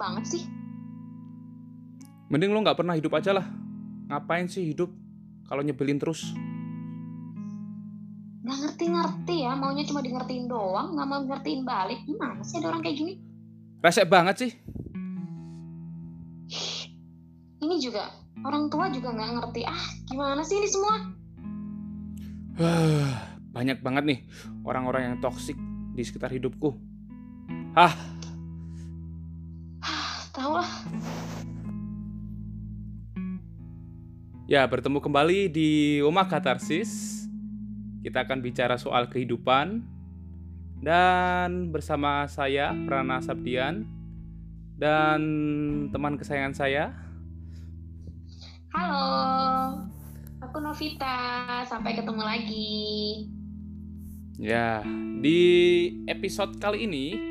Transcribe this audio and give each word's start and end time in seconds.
banget 0.00 0.24
sih. 0.24 0.42
Mending 2.32 2.56
lo 2.56 2.64
nggak 2.64 2.80
pernah 2.80 2.96
hidup 2.96 3.12
aja 3.12 3.36
lah. 3.36 3.44
Ngapain 4.08 4.48
sih 4.48 4.72
hidup 4.72 4.88
kalau 5.44 5.60
nyebelin 5.60 6.00
terus? 6.00 6.32
Nggak 8.40 8.56
ngerti-ngerti 8.64 9.44
ya, 9.44 9.52
maunya 9.52 9.84
cuma 9.84 10.00
di 10.00 10.08
ngertiin 10.16 10.48
doang, 10.48 10.96
nggak 10.96 11.06
mau 11.10 11.20
ngertiin 11.28 11.62
balik. 11.68 12.00
Gimana 12.08 12.40
sih 12.40 12.56
ada 12.56 12.72
orang 12.72 12.80
kayak 12.80 12.96
gini? 12.96 13.14
Resek 13.84 14.08
banget 14.08 14.36
sih. 14.40 14.50
Ini 17.60 17.76
juga 17.76 18.08
orang 18.40 18.72
tua 18.72 18.88
juga 18.88 19.12
nggak 19.12 19.30
ngerti. 19.36 19.60
Ah, 19.68 19.84
gimana 20.08 20.40
sih 20.40 20.56
ini 20.56 20.68
semua? 20.72 20.94
Banyak 23.54 23.84
banget 23.84 24.04
nih 24.06 24.18
orang-orang 24.64 25.02
yang 25.12 25.16
toksik 25.20 25.58
di 25.92 26.02
sekitar 26.06 26.32
hidupku. 26.32 26.72
Ah, 27.76 27.92
Lah. 30.50 30.70
Ya, 34.50 34.66
bertemu 34.66 34.98
kembali 34.98 35.46
di 35.46 36.02
Rumah 36.02 36.26
Katarsis. 36.26 37.22
Kita 38.02 38.26
akan 38.26 38.42
bicara 38.42 38.74
soal 38.74 39.06
kehidupan. 39.06 39.86
Dan 40.82 41.70
bersama 41.70 42.26
saya, 42.26 42.74
Prana 42.82 43.22
Sabdian. 43.22 43.86
Dan 44.74 45.20
teman 45.94 46.18
kesayangan 46.18 46.54
saya. 46.58 46.98
Halo, 48.74 49.06
aku 50.42 50.58
Novita. 50.58 51.62
Sampai 51.62 51.94
ketemu 51.94 52.22
lagi. 52.26 52.82
Ya, 54.34 54.82
di 55.22 55.38
episode 56.10 56.58
kali 56.58 56.90
ini 56.90 57.29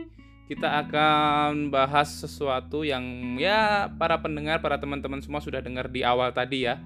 kita 0.50 0.82
akan 0.82 1.70
bahas 1.70 2.10
sesuatu 2.10 2.82
yang 2.82 3.38
ya 3.38 3.86
para 4.02 4.18
pendengar, 4.18 4.66
para 4.66 4.82
teman-teman 4.82 5.22
semua 5.22 5.46
sudah 5.46 5.62
dengar 5.62 5.94
di 5.94 6.02
awal 6.02 6.34
tadi 6.34 6.66
ya 6.66 6.82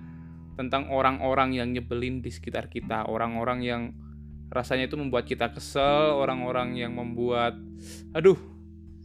tentang 0.60 0.92
orang-orang 0.92 1.56
yang 1.56 1.72
nyebelin 1.72 2.20
di 2.20 2.28
sekitar 2.28 2.68
kita, 2.68 3.08
orang-orang 3.08 3.64
yang 3.64 3.82
rasanya 4.52 4.92
itu 4.92 5.00
membuat 5.00 5.24
kita 5.24 5.48
kesel, 5.56 6.20
orang-orang 6.20 6.76
yang 6.76 6.92
membuat 6.92 7.56
aduh, 8.12 8.36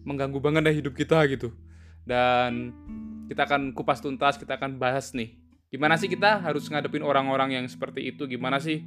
mengganggu 0.02 0.42
banget 0.42 0.66
deh 0.66 0.76
hidup 0.82 0.98
kita 0.98 1.22
gitu. 1.30 1.54
Dan 2.02 2.74
kita 3.30 3.46
akan 3.46 3.70
kupas 3.78 4.02
tuntas, 4.02 4.42
kita 4.42 4.58
akan 4.58 4.74
bahas 4.82 5.14
nih. 5.14 5.38
Gimana 5.70 5.94
sih 5.94 6.10
kita 6.10 6.42
harus 6.42 6.66
ngadepin 6.66 7.06
orang-orang 7.06 7.62
yang 7.62 7.64
seperti 7.70 8.10
itu? 8.10 8.26
Gimana 8.26 8.58
sih 8.58 8.82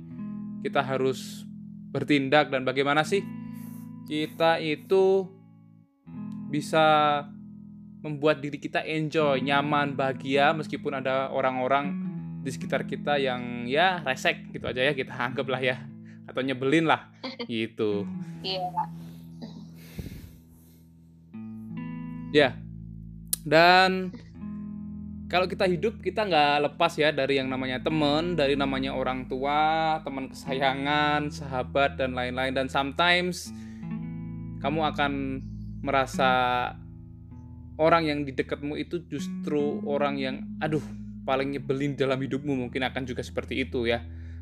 kita 0.68 0.84
harus 0.84 1.48
bertindak 1.96 2.52
dan 2.52 2.68
bagaimana 2.68 3.08
sih 3.08 3.24
kita 4.12 4.60
itu 4.60 5.40
bisa 6.52 6.86
membuat 8.04 8.44
diri 8.44 8.60
kita 8.60 8.84
enjoy, 8.84 9.40
nyaman, 9.40 9.96
bahagia 9.96 10.52
meskipun 10.52 11.00
ada 11.00 11.32
orang-orang 11.32 12.12
di 12.42 12.50
sekitar 12.50 12.84
kita 12.90 13.22
yang 13.22 13.70
ya 13.70 14.02
resek 14.02 14.50
gitu 14.52 14.66
aja 14.66 14.82
ya 14.82 14.94
kita 14.98 15.14
anggap 15.14 15.46
lah 15.46 15.62
ya 15.62 15.78
atau 16.26 16.42
nyebelin 16.44 16.90
lah 16.90 17.08
gitu. 17.50 18.04
Iya. 18.44 18.68
Ya. 22.32 22.50
Dan 23.42 24.14
kalau 25.32 25.48
kita 25.48 25.64
hidup 25.64 26.04
kita 26.04 26.28
nggak 26.28 26.72
lepas 26.72 26.94
ya 27.00 27.14
dari 27.16 27.40
yang 27.40 27.48
namanya 27.48 27.80
teman, 27.80 28.36
dari 28.36 28.60
namanya 28.60 28.92
orang 28.92 29.30
tua, 29.32 30.02
teman 30.04 30.28
kesayangan, 30.28 31.32
sahabat 31.32 31.96
dan 31.96 32.18
lain-lain 32.18 32.52
dan 32.52 32.68
sometimes 32.68 33.54
kamu 34.60 34.86
akan 34.94 35.12
merasa 35.82 36.30
orang 37.82 38.06
yang 38.06 38.20
di 38.22 38.32
dekatmu 38.38 38.78
itu 38.78 39.02
justru 39.10 39.82
orang 39.90 40.16
yang 40.22 40.36
aduh 40.62 40.84
paling 41.26 41.54
nyebelin 41.54 41.98
dalam 41.98 42.18
hidupmu 42.18 42.54
mungkin 42.68 42.86
akan 42.86 43.04
juga 43.06 43.26
seperti 43.26 43.66
itu 43.66 43.90
ya. 43.90 44.02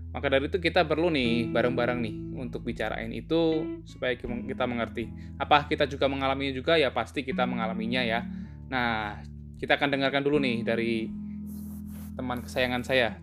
Maka 0.09 0.25
dari 0.25 0.49
itu 0.49 0.57
kita 0.57 0.89
perlu 0.89 1.13
nih 1.13 1.53
bareng-bareng 1.53 1.99
nih 2.01 2.15
untuk 2.33 2.65
bicarain 2.65 3.13
itu 3.13 3.61
supaya 3.85 4.17
kita 4.17 4.65
mengerti. 4.65 5.05
Apa 5.37 5.69
kita 5.69 5.85
juga 5.85 6.09
mengalaminya 6.09 6.53
juga 6.55 6.81
ya 6.81 6.89
pasti 6.89 7.21
kita 7.21 7.45
mengalaminya 7.45 8.01
ya. 8.01 8.25
Nah, 8.73 9.21
kita 9.61 9.77
akan 9.77 9.89
dengarkan 9.93 10.25
dulu 10.25 10.41
nih 10.41 10.65
dari 10.65 11.05
teman 12.17 12.41
kesayangan 12.41 12.81
saya. 12.81 13.21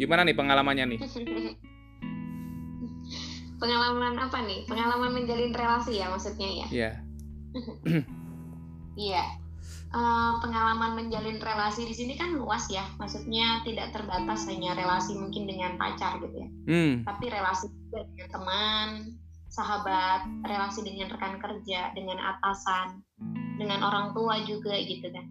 Gimana 0.00 0.24
nih 0.24 0.36
pengalamannya 0.38 0.84
nih? 0.96 1.00
Pengalaman 3.58 4.14
apa 4.18 4.38
nih? 4.46 4.64
Pengalaman 4.70 5.10
menjalin 5.12 5.52
relasi 5.52 5.98
ya 5.98 6.06
maksudnya 6.08 6.48
ya? 6.48 6.66
Iya. 6.70 6.90
Iya. 8.98 9.24
Uh, 9.88 10.36
pengalaman 10.44 10.98
menjalin 10.98 11.40
relasi 11.40 11.88
di 11.88 11.94
sini 11.96 12.18
kan 12.18 12.36
luas 12.36 12.68
ya, 12.68 12.84
maksudnya 13.00 13.64
tidak 13.64 13.94
terbatas 13.94 14.44
hanya 14.44 14.76
relasi 14.76 15.16
mungkin 15.16 15.48
dengan 15.48 15.80
pacar 15.80 16.20
gitu 16.20 16.44
ya, 16.44 16.48
Hmm. 16.68 16.94
tapi 17.08 17.32
relasi 17.32 17.72
juga 17.72 18.04
dengan 18.04 18.28
teman, 18.28 18.88
sahabat, 19.48 20.28
relasi 20.44 20.84
dengan 20.84 21.08
rekan 21.08 21.40
kerja, 21.40 21.96
dengan 21.96 22.20
atasan, 22.20 23.00
dengan 23.56 23.80
orang 23.80 24.12
tua 24.12 24.44
juga 24.44 24.76
gitu 24.76 25.08
kan. 25.08 25.24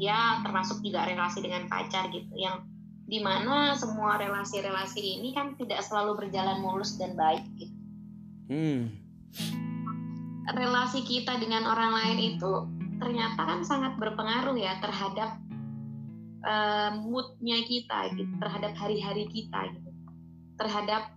Ya 0.00 0.40
termasuk 0.40 0.80
juga 0.80 1.04
relasi 1.04 1.44
dengan 1.44 1.68
pacar 1.68 2.08
gitu, 2.08 2.32
yang 2.40 2.64
di 3.04 3.20
mana 3.20 3.76
semua 3.76 4.16
relasi-relasi 4.16 5.20
ini 5.20 5.36
kan 5.36 5.52
tidak 5.60 5.84
selalu 5.84 6.24
berjalan 6.24 6.60
mulus 6.64 6.96
dan 6.96 7.12
baik 7.12 7.44
gitu. 7.60 7.76
Hmm. 8.48 8.80
Relasi 10.48 11.04
kita 11.04 11.36
dengan 11.40 11.68
orang 11.68 11.92
lain 11.96 12.18
itu 12.36 12.52
ternyata 13.00 13.40
kan 13.44 13.60
sangat 13.64 13.96
berpengaruh 14.00 14.56
ya 14.56 14.80
terhadap 14.80 15.36
uh, 16.44 16.96
moodnya 17.00 17.60
kita 17.68 18.12
gitu, 18.16 18.32
terhadap 18.40 18.72
hari-hari 18.76 19.28
kita 19.28 19.72
gitu, 19.72 19.90
terhadap 20.60 21.12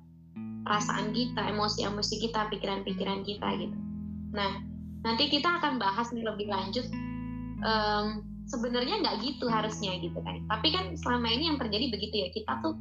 perasaan 0.68 1.16
kita, 1.16 1.40
emosi-emosi 1.56 2.16
kita, 2.28 2.52
pikiran-pikiran 2.52 3.24
kita 3.24 3.48
gitu. 3.56 3.78
Nah, 4.36 4.60
nanti 5.08 5.32
kita 5.32 5.64
akan 5.64 5.80
bahas 5.80 6.12
nih 6.12 6.28
lebih 6.28 6.52
lanjut. 6.52 6.88
Um, 7.64 8.37
Sebenarnya 8.48 9.04
nggak 9.04 9.16
gitu 9.24 9.46
harusnya 9.52 10.00
gitu 10.00 10.20
kan. 10.24 10.40
Tapi 10.48 10.68
kan 10.72 10.96
selama 10.96 11.28
ini 11.28 11.52
yang 11.52 11.58
terjadi 11.60 11.92
begitu 11.92 12.16
ya. 12.24 12.30
Kita 12.32 12.64
tuh 12.64 12.74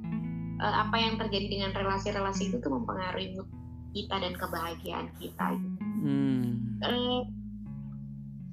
uh, 0.63 0.75
apa 0.87 0.97
yang 0.97 1.15
terjadi 1.19 1.47
dengan 1.51 1.71
relasi-relasi 1.75 2.55
itu 2.55 2.57
tuh 2.63 2.71
mempengaruhi 2.71 3.35
mood 3.35 3.49
kita 3.93 4.17
dan 4.17 4.33
kebahagiaan 4.39 5.07
kita. 5.19 5.47
Gitu. 5.59 5.79
Hmm. 6.07 6.47
Uh, 6.85 7.23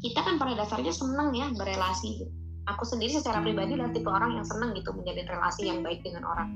kita 0.04 0.20
kan 0.20 0.36
pada 0.36 0.60
dasarnya 0.60 0.92
senang 0.92 1.32
ya 1.32 1.48
berelasi. 1.56 2.28
Aku 2.68 2.84
sendiri 2.88 3.12
secara 3.12 3.44
pribadi 3.44 3.76
adalah 3.76 3.92
tipe 3.92 4.08
orang 4.08 4.40
yang 4.40 4.48
senang 4.48 4.72
gitu 4.76 4.96
menjalin 4.96 5.28
relasi 5.28 5.68
yang 5.68 5.80
baik 5.84 6.00
dengan 6.04 6.24
orang. 6.28 6.50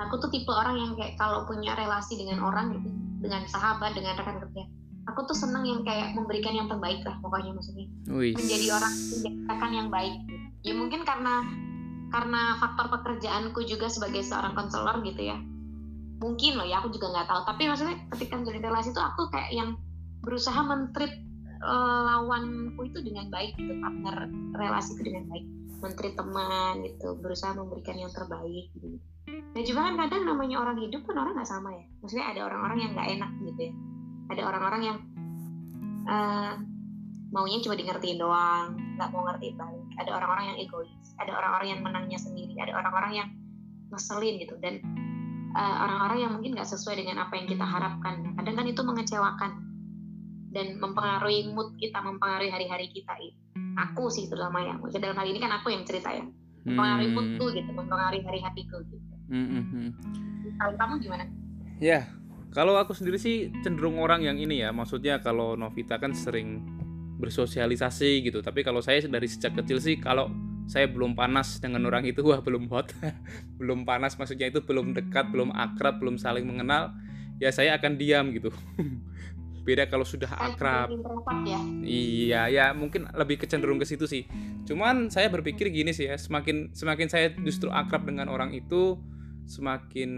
Aku 0.00 0.16
tuh 0.20 0.32
tipe 0.32 0.48
orang 0.48 0.80
yang 0.80 0.92
kayak 0.96 1.20
kalau 1.20 1.44
punya 1.44 1.76
relasi 1.76 2.16
dengan 2.16 2.40
orang 2.40 2.72
gitu, 2.72 2.88
dengan 3.20 3.44
sahabat, 3.44 3.92
dengan 3.92 4.16
rekan 4.16 4.40
kerja, 4.40 4.64
aku 5.10 5.20
tuh 5.26 5.36
senang 5.36 5.66
yang 5.66 5.82
kayak 5.82 6.14
memberikan 6.14 6.54
yang 6.54 6.68
terbaik 6.70 7.02
lah 7.02 7.18
pokoknya 7.18 7.52
maksudnya. 7.56 7.86
Wih. 8.10 8.34
Menjadi 8.38 8.66
orang 8.74 8.92
menjadikan 8.94 9.70
yang 9.72 9.88
baik. 9.90 10.14
Gitu. 10.26 10.46
Ya 10.62 10.72
mungkin 10.78 11.00
karena 11.02 11.34
karena 12.12 12.42
faktor 12.60 12.92
pekerjaanku 12.92 13.64
juga 13.64 13.88
sebagai 13.88 14.22
seorang 14.22 14.54
konselor 14.54 15.00
gitu 15.02 15.22
ya. 15.32 15.38
Mungkin 16.22 16.54
loh 16.54 16.66
ya 16.68 16.78
aku 16.84 16.94
juga 16.94 17.10
nggak 17.10 17.26
tahu. 17.26 17.40
Tapi 17.48 17.62
maksudnya 17.66 17.96
ketika 18.14 18.38
menjalin 18.38 18.62
relasi 18.62 18.94
itu 18.94 19.02
aku 19.02 19.26
kayak 19.32 19.50
yang 19.50 19.74
berusaha 20.22 20.60
mentreat 20.62 21.18
lawanku 21.62 22.90
itu 22.90 22.98
dengan 23.06 23.30
baik 23.30 23.54
gitu 23.54 23.78
partner 23.78 24.26
relasi 24.58 24.98
itu 24.98 25.02
dengan 25.06 25.30
baik 25.30 25.46
menteri 25.78 26.10
teman 26.14 26.82
gitu 26.82 27.18
berusaha 27.18 27.54
memberikan 27.54 27.98
yang 27.98 28.10
terbaik 28.10 28.66
gitu 28.74 28.98
nah 29.54 29.62
juga 29.62 29.80
kan 29.86 29.94
kadang 30.06 30.22
namanya 30.26 30.58
orang 30.58 30.78
hidup 30.82 31.06
kan 31.06 31.22
orang 31.22 31.38
nggak 31.38 31.46
sama 31.46 31.70
ya 31.70 31.84
maksudnya 32.02 32.26
ada 32.34 32.40
orang-orang 32.50 32.78
yang 32.82 32.90
nggak 32.98 33.08
enak 33.14 33.30
gitu 33.46 33.60
ya 33.70 33.74
ada 34.32 34.42
orang-orang 34.48 34.82
yang 34.82 34.98
uh, 36.08 36.54
maunya 37.32 37.60
cuma 37.64 37.76
di 37.76 37.84
ngertiin 37.88 38.18
doang 38.20 38.76
nggak 38.96 39.08
mau 39.12 39.24
ngertiin 39.28 39.56
balik 39.56 39.86
ada 40.00 40.10
orang-orang 40.16 40.44
yang 40.52 40.58
egois 40.60 41.08
ada 41.16 41.32
orang-orang 41.32 41.68
yang 41.76 41.80
menangnya 41.80 42.18
sendiri 42.20 42.54
ada 42.60 42.72
orang-orang 42.76 43.12
yang 43.12 43.28
ngeselin 43.92 44.40
gitu 44.40 44.56
dan 44.60 44.80
orang-orang 45.56 46.18
uh, 46.18 46.22
yang 46.24 46.32
mungkin 46.32 46.56
nggak 46.56 46.68
sesuai 46.68 47.04
dengan 47.04 47.28
apa 47.28 47.36
yang 47.36 47.44
kita 47.44 47.64
harapkan 47.64 48.32
kadang 48.40 48.56
kan 48.56 48.66
itu 48.68 48.80
mengecewakan 48.80 49.52
dan 50.52 50.76
mempengaruhi 50.78 51.48
mood 51.50 51.74
kita, 51.80 51.98
mempengaruhi 52.04 52.52
hari-hari 52.52 52.92
kita 52.92 53.16
itu. 53.18 53.40
Aku 53.88 54.12
sih 54.12 54.28
terutama 54.28 54.60
ya, 54.60 54.76
dalam 55.00 55.16
hal 55.16 55.26
ini 55.26 55.40
kan 55.40 55.52
aku 55.56 55.72
yang 55.72 55.88
cerita 55.88 56.12
ya, 56.12 56.24
mempengaruhi 56.68 57.08
Hmm. 57.08 57.16
moodku 57.16 57.44
gitu, 57.56 57.70
mempengaruhi 57.72 58.20
hari-hariku 58.20 58.78
gitu. 58.84 59.14
Hmm, 59.32 59.48
hmm, 59.48 59.64
hmm. 59.72 59.90
Kalau 60.60 60.76
kamu 60.76 60.94
gimana? 61.00 61.24
Ya, 61.80 62.04
kalau 62.52 62.76
aku 62.76 62.92
sendiri 62.92 63.16
sih 63.16 63.48
cenderung 63.64 63.96
orang 63.96 64.22
yang 64.22 64.36
ini 64.36 64.60
ya, 64.60 64.70
maksudnya 64.70 65.18
kalau 65.24 65.56
Novita 65.56 65.96
kan 65.96 66.12
sering 66.12 66.60
bersosialisasi 67.16 68.28
gitu, 68.28 68.44
tapi 68.44 68.60
kalau 68.60 68.84
saya 68.84 69.00
dari 69.08 69.24
sejak 69.24 69.56
kecil 69.56 69.80
sih 69.80 69.96
kalau 69.96 70.28
saya 70.68 70.86
belum 70.86 71.18
panas 71.18 71.58
dengan 71.58 71.88
orang 71.88 72.06
itu 72.06 72.20
wah 72.28 72.44
belum 72.44 72.68
hot, 72.68 72.92
belum 73.58 73.88
panas 73.88 74.20
maksudnya 74.20 74.52
itu 74.52 74.60
belum 74.60 74.92
dekat, 74.92 75.32
belum 75.32 75.50
akrab, 75.56 75.98
belum 75.98 76.20
saling 76.20 76.44
mengenal, 76.44 76.92
ya 77.40 77.48
saya 77.48 77.74
akan 77.80 77.96
diam 77.96 78.30
gitu. 78.30 78.52
beda 79.62 79.86
kalau 79.86 80.02
sudah 80.02 80.26
akrab 80.42 80.90
ya. 81.46 81.60
Iya, 81.86 82.42
ya 82.50 82.66
mungkin 82.74 83.06
lebih 83.14 83.46
kecenderung 83.46 83.78
ke 83.78 83.86
situ 83.86 84.10
sih. 84.10 84.26
Cuman 84.66 85.06
saya 85.06 85.30
berpikir 85.30 85.70
gini 85.70 85.94
sih 85.94 86.10
ya, 86.10 86.18
semakin 86.18 86.74
semakin 86.74 87.06
saya 87.06 87.30
justru 87.46 87.70
akrab 87.70 88.02
dengan 88.02 88.26
orang 88.26 88.50
itu, 88.58 88.98
semakin 89.46 90.10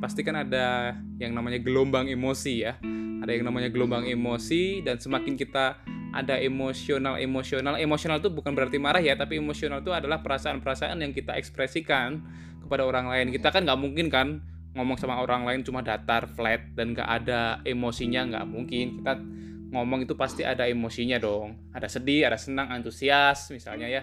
pasti 0.00 0.24
kan 0.24 0.36
ada 0.40 0.96
yang 1.20 1.36
namanya 1.36 1.60
gelombang 1.60 2.08
emosi 2.08 2.54
ya. 2.64 2.76
Ada 3.20 3.36
yang 3.36 3.44
namanya 3.48 3.68
gelombang 3.68 4.08
emosi 4.08 4.80
dan 4.80 4.96
semakin 4.96 5.36
kita 5.36 5.80
ada 6.10 6.40
emosional 6.40 7.20
emosional. 7.20 7.78
Emosional 7.78 8.18
itu 8.18 8.32
bukan 8.32 8.56
berarti 8.56 8.80
marah 8.80 9.02
ya, 9.02 9.14
tapi 9.14 9.38
emosional 9.38 9.84
itu 9.84 9.92
adalah 9.94 10.24
perasaan-perasaan 10.24 10.98
yang 11.04 11.12
kita 11.14 11.36
ekspresikan 11.38 12.22
kepada 12.64 12.82
orang 12.86 13.06
lain. 13.10 13.30
Kita 13.30 13.52
kan 13.54 13.66
nggak 13.66 13.80
mungkin 13.80 14.06
kan 14.10 14.28
ngomong 14.70 14.94
sama 14.98 15.18
orang 15.18 15.42
lain 15.42 15.66
cuma 15.66 15.82
datar 15.82 16.30
flat 16.30 16.62
dan 16.78 16.94
nggak 16.94 17.08
ada 17.08 17.58
emosinya 17.66 18.26
nggak 18.26 18.46
mungkin. 18.46 18.86
Kita 19.02 19.12
ngomong 19.70 20.06
itu 20.06 20.14
pasti 20.18 20.42
ada 20.42 20.66
emosinya 20.66 21.18
dong. 21.22 21.70
Ada 21.70 21.86
sedih 21.86 22.26
ada 22.26 22.38
senang 22.38 22.70
antusias 22.70 23.50
misalnya 23.54 23.86
ya. 23.86 24.02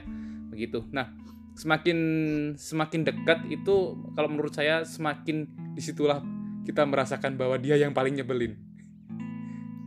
Begitu. 0.52 0.88
Nah 0.96 1.27
semakin 1.58 1.98
semakin 2.54 3.02
dekat 3.02 3.50
itu 3.50 3.98
kalau 4.14 4.30
menurut 4.30 4.54
saya 4.54 4.86
semakin 4.86 5.50
di 5.74 5.82
situlah 5.82 6.22
kita 6.70 6.86
merasakan 6.86 7.34
bahwa 7.34 7.58
dia 7.58 7.76
yang 7.82 7.98
paling 7.98 8.14
nyebelin 8.14 8.68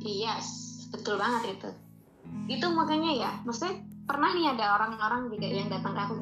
Iya, 0.00 0.40
yes, 0.40 0.48
betul 0.88 1.20
banget 1.20 1.60
itu. 1.60 1.70
Itu 2.48 2.72
makanya 2.72 3.12
ya, 3.12 3.30
maksudnya 3.44 3.84
pernah 4.08 4.32
nih 4.32 4.56
ada 4.56 4.80
orang-orang 4.80 5.28
juga 5.28 5.44
yang 5.44 5.68
datang 5.68 5.92
ke 5.92 6.00
aku. 6.08 6.14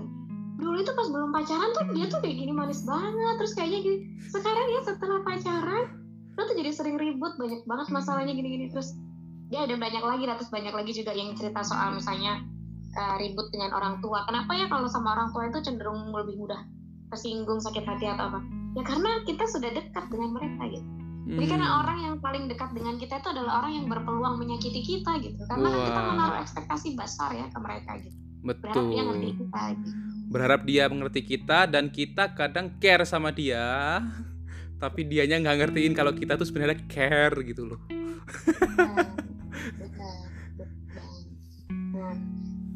Dulu 0.59 0.77
itu 0.83 0.91
pas 0.91 1.07
belum 1.07 1.31
pacaran 1.31 1.71
tuh 1.71 1.87
dia 1.95 2.11
tuh 2.11 2.19
kayak 2.19 2.37
gini 2.43 2.51
manis 2.51 2.83
banget, 2.83 3.35
terus 3.39 3.55
kayaknya 3.55 3.79
gini. 3.87 3.99
Sekarang 4.27 4.67
ya 4.75 4.81
setelah 4.83 5.23
pacaran, 5.23 5.85
lo 6.35 6.43
tuh 6.43 6.57
jadi 6.59 6.71
sering 6.75 6.99
ribut, 6.99 7.39
banyak 7.39 7.63
banget 7.71 7.87
masalahnya 7.95 8.35
gini-gini. 8.35 8.67
Terus 8.67 8.99
dia 9.47 9.63
ada 9.63 9.79
banyak 9.79 10.03
lagi, 10.03 10.27
dan 10.27 10.35
terus 10.43 10.51
banyak 10.51 10.75
lagi 10.75 10.93
juga 10.93 11.15
yang 11.15 11.39
cerita 11.39 11.63
soal 11.63 11.95
misalnya 11.95 12.43
uh, 12.97 13.17
ribut 13.21 13.51
dengan 13.53 13.75
orang 13.77 14.01
tua. 14.01 14.25
Kenapa 14.25 14.53
ya 14.57 14.67
kalau 14.71 14.89
sama 14.89 15.19
orang 15.19 15.29
tua 15.35 15.51
itu 15.51 15.59
cenderung 15.65 16.13
lebih 16.15 16.39
mudah 16.39 16.63
tersinggung, 17.13 17.61
sakit 17.61 17.85
hati 17.85 18.07
atau 18.09 18.33
apa? 18.33 18.41
Ya 18.77 18.83
karena 18.85 19.11
kita 19.25 19.45
sudah 19.49 19.71
dekat 19.73 20.05
dengan 20.13 20.37
mereka 20.37 20.63
gitu. 20.69 20.89
Jadi 21.29 21.45
Hmm. 21.45 21.53
karena 21.53 21.69
orang 21.85 21.99
yang 22.01 22.15
paling 22.25 22.49
dekat 22.49 22.73
dengan 22.73 22.97
kita 22.97 23.21
itu 23.21 23.29
adalah 23.29 23.61
orang 23.61 23.73
yang 23.77 23.87
berpeluang 23.93 24.41
menyakiti 24.41 24.81
kita 24.81 25.21
gitu. 25.21 25.41
Karena 25.45 25.69
kan 25.69 25.81
kita 25.85 26.01
menaruh 26.09 26.39
ekspektasi 26.41 26.89
besar 26.97 27.37
ya 27.37 27.45
ke 27.53 27.59
mereka 27.61 28.01
gitu. 28.01 28.17
Berharap 28.39 28.71
betul 28.71 28.85
dia 28.95 29.03
ngerti 29.03 29.31
kita 29.35 29.61
gitu. 29.75 29.91
berharap 30.29 30.61
dia 30.63 30.85
mengerti 30.87 31.21
kita 31.25 31.59
dan 31.67 31.85
kita 31.91 32.25
kadang 32.37 32.67
care 32.79 33.03
sama 33.03 33.35
dia 33.35 33.99
tapi 34.79 35.03
dianya 35.03 35.43
nggak 35.43 35.59
ngertiin 35.59 35.93
kalau 35.93 36.15
kita 36.15 36.39
tuh 36.39 36.47
sebenarnya 36.47 36.79
care 36.87 37.35
gitu 37.43 37.67
loh 37.67 37.81
Benar, 37.89 39.18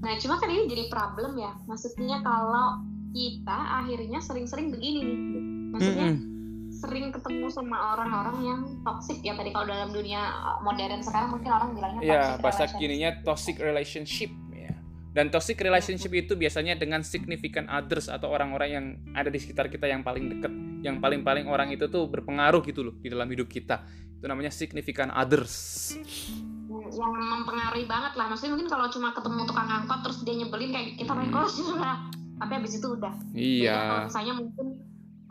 Nah, 0.03 0.19
cuma 0.19 0.35
kan 0.43 0.51
ini 0.51 0.67
jadi 0.67 0.91
problem 0.91 1.39
ya. 1.39 1.55
Maksudnya 1.71 2.21
kalau 2.27 2.83
kita 3.15 3.59
akhirnya 3.83 4.19
sering-sering 4.19 4.75
begini 4.75 5.01
nih. 5.07 5.17
gitu. 5.17 5.39
Maksudnya 5.73 6.09
Mm-mm. 6.13 6.31
sering 6.73 7.07
ketemu 7.15 7.47
sama 7.53 7.97
orang-orang 7.97 8.37
yang 8.43 8.61
toxic 8.83 9.21
ya 9.23 9.37
tadi 9.39 9.55
kalau 9.55 9.71
dalam 9.71 9.93
dunia 9.93 10.21
modern 10.65 11.01
sekarang 11.05 11.31
mungkin 11.37 11.53
orang 11.53 11.71
bilangnya 11.77 12.01
ya 12.01 12.13
toxic 12.35 12.43
bahasa 12.43 12.65
relationship. 12.65 12.81
kininya 12.81 13.11
toxic 13.23 13.57
relationship 13.61 14.31
ya 14.51 14.73
dan 15.13 15.27
toxic 15.29 15.57
relationship 15.61 16.13
itu 16.17 16.33
biasanya 16.33 16.75
dengan 16.77 17.05
significant 17.05 17.69
others 17.69 18.09
atau 18.09 18.33
orang-orang 18.33 18.69
yang 18.73 18.87
ada 19.13 19.29
di 19.29 19.39
sekitar 19.39 19.69
kita 19.69 19.85
yang 19.85 20.01
paling 20.01 20.33
dekat 20.33 20.53
yang 20.83 20.97
paling-paling 20.99 21.47
orang 21.47 21.71
itu 21.71 21.87
tuh 21.87 22.09
berpengaruh 22.09 22.65
gitu 22.65 22.89
loh 22.89 22.95
di 22.99 23.09
dalam 23.13 23.29
hidup 23.29 23.47
kita 23.47 23.85
itu 24.19 24.25
namanya 24.25 24.51
significant 24.51 25.13
others 25.13 25.95
yang 26.91 27.13
mempengaruhi 27.13 27.85
banget 27.85 28.13
lah 28.15 28.27
maksudnya 28.27 28.53
mungkin 28.53 28.69
kalau 28.69 28.87
cuma 28.89 29.13
ketemu 29.13 29.41
tukang 29.45 29.69
angkot 29.69 30.01
terus 30.03 30.19
dia 30.23 30.35
nyebelin 30.35 30.71
kayak 30.71 30.89
kita 30.97 31.13
main 31.13 31.31
oh 31.31 31.45
sudah 31.45 31.97
tapi 32.37 32.53
habis 32.55 32.73
itu 32.75 32.87
udah 32.89 33.15
Beda 33.31 33.33
kalau 33.33 33.39
iya 33.39 34.05
misalnya 34.05 34.35
mungkin 34.35 34.67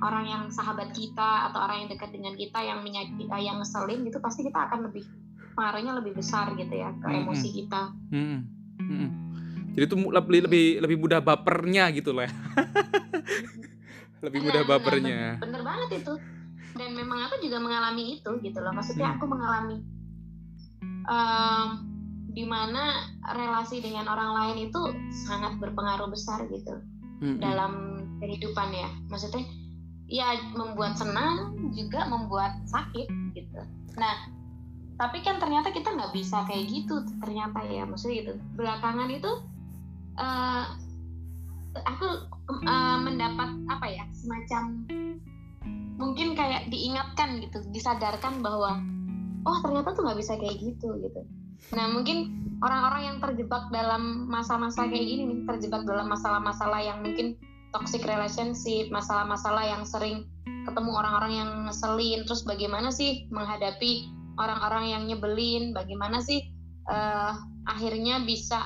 orang 0.01 0.25
yang 0.25 0.43
sahabat 0.47 0.89
kita 0.91 1.31
atau 1.47 1.59
orang 1.61 1.85
yang 1.85 1.89
dekat 1.89 2.09
dengan 2.09 2.33
kita 2.33 2.59
yang 2.59 2.81
menyakiti 2.81 3.25
yang 3.27 3.57
ngeselin 3.57 4.01
gitu 4.01 4.17
pasti 4.17 4.41
kita 4.41 4.59
akan 4.65 4.89
lebih 4.89 5.05
pengaruhnya 5.51 5.93
lebih 5.93 6.13
besar 6.15 6.49
gitu 6.53 6.71
ya 6.71 6.89
ke 6.93 7.05
Mm-mm. 7.05 7.21
emosi 7.21 7.47
kita 7.53 7.81
Mm-mm. 8.09 8.39
Mm-mm. 8.79 9.09
jadi 9.73 9.85
itu 9.85 9.95
lebih 9.97 10.39
lebih 10.45 10.65
lebih 10.79 10.97
mudah 10.97 11.19
bapernya 11.19 11.91
gitu 11.91 12.11
lah 12.11 12.25
ya. 12.25 12.33
lebih 14.25 14.39
mudah 14.41 14.61
Nah, 14.61 14.67
nah, 14.67 14.77
bapernya 14.77 15.17
ben- 15.35 15.41
bener 15.43 15.61
banget 15.61 15.89
itu 15.97 16.13
dan 16.71 16.89
memang 16.93 17.19
aku 17.21 17.35
juga 17.41 17.57
mengalami 17.59 18.17
itu 18.17 18.31
gitu 18.39 18.57
loh 18.57 18.71
maksudnya 18.71 19.11
Hmm. 19.11 19.15
aku 19.19 19.25
mengalami 19.27 19.77
em, 21.07 21.67
di 22.31 22.47
mana 22.47 23.11
relasi 23.35 23.83
dengan 23.83 24.07
orang 24.07 24.31
lain 24.33 24.71
itu 24.71 24.81
sangat 25.27 25.59
berpengaruh 25.59 26.07
besar 26.07 26.47
gitu 26.47 26.79
Mm-mm. 27.19 27.39
dalam 27.43 27.73
kehidupan 28.23 28.71
ya. 28.71 28.89
Maksudnya 29.11 29.43
ya 30.11 30.35
membuat 30.55 30.99
senang 30.99 31.55
juga 31.75 32.07
membuat 32.07 32.59
sakit 32.67 33.07
gitu. 33.35 33.61
Nah 33.99 34.15
tapi 35.01 35.25
kan 35.25 35.41
ternyata 35.41 35.73
kita 35.73 35.97
nggak 35.97 36.13
bisa 36.13 36.45
kayak 36.47 36.71
gitu 36.71 37.03
ternyata 37.19 37.59
ya. 37.67 37.83
Maksudnya 37.83 38.15
gitu 38.23 38.33
belakangan 38.55 39.09
itu 39.11 39.31
eh, 40.19 40.65
aku 41.75 42.07
eh, 42.63 42.97
mendapat 42.99 43.49
apa 43.67 43.87
ya 43.87 44.03
semacam 44.15 44.87
mungkin 46.01 46.33
kayak 46.33 46.65
diingatkan 46.73 47.37
gitu 47.45 47.61
disadarkan 47.69 48.41
bahwa 48.41 48.81
oh 49.45 49.57
ternyata 49.61 49.93
tuh 49.93 50.01
nggak 50.05 50.19
bisa 50.19 50.33
kayak 50.37 50.57
gitu 50.59 50.97
gitu. 51.01 51.21
Nah 51.71 51.87
mungkin 51.87 52.31
orang-orang 52.61 53.01
yang 53.13 53.17
terjebak 53.23 53.71
dalam 53.71 54.27
masa-masa 54.27 54.85
kayak 54.85 55.05
gini 55.07 55.23
nih 55.29 55.39
terjebak 55.47 55.83
dalam 55.87 56.09
masalah-masalah 56.09 56.81
yang 56.83 56.99
mungkin 57.01 57.39
toxic 57.71 58.03
relationship 58.03 58.91
masalah-masalah 58.91 59.63
yang 59.63 59.83
sering 59.87 60.27
ketemu 60.67 60.91
orang-orang 60.93 61.33
yang 61.41 61.49
ngeselin 61.65 62.21
terus 62.27 62.43
bagaimana 62.45 62.93
sih 62.93 63.25
menghadapi 63.33 64.11
orang-orang 64.37 64.85
yang 64.93 65.03
nyebelin? 65.09 65.73
Bagaimana 65.73 66.21
sih 66.21 66.43
eh, 66.89 67.31
akhirnya 67.65 68.21
bisa 68.21 68.61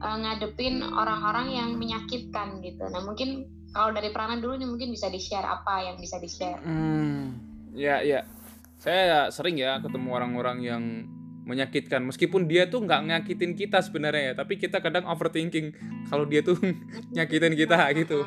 eh, 0.00 0.16
ngadepin 0.22 0.80
orang-orang 0.80 1.52
yang 1.52 1.70
menyakitkan 1.76 2.62
gitu? 2.64 2.88
Nah 2.88 3.02
mungkin 3.04 3.44
kalau 3.76 3.92
dari 3.92 4.08
peranan 4.08 4.40
dulu 4.40 4.56
nih 4.56 4.68
mungkin 4.68 4.88
bisa 4.88 5.12
di 5.12 5.20
share 5.20 5.44
apa 5.44 5.84
yang 5.84 6.00
bisa 6.00 6.16
di 6.16 6.30
share 6.32 6.64
Hmm, 6.64 7.36
ya 7.76 8.00
ya. 8.00 8.24
Saya 8.76 9.32
sering 9.32 9.56
ya 9.56 9.80
ketemu 9.80 10.08
orang-orang 10.12 10.58
yang 10.60 10.82
menyakitkan 11.46 12.02
meskipun 12.02 12.50
dia 12.50 12.66
tuh 12.66 12.82
nggak 12.82 13.06
nyakitin 13.06 13.54
kita 13.54 13.78
sebenarnya 13.78 14.34
ya, 14.34 14.42
tapi 14.42 14.58
kita 14.58 14.82
kadang 14.82 15.06
overthinking 15.06 15.72
kalau 16.10 16.26
dia 16.26 16.42
tuh 16.42 16.58
nyakitin 17.16 17.54
kita 17.54 17.78
gitu. 17.94 18.26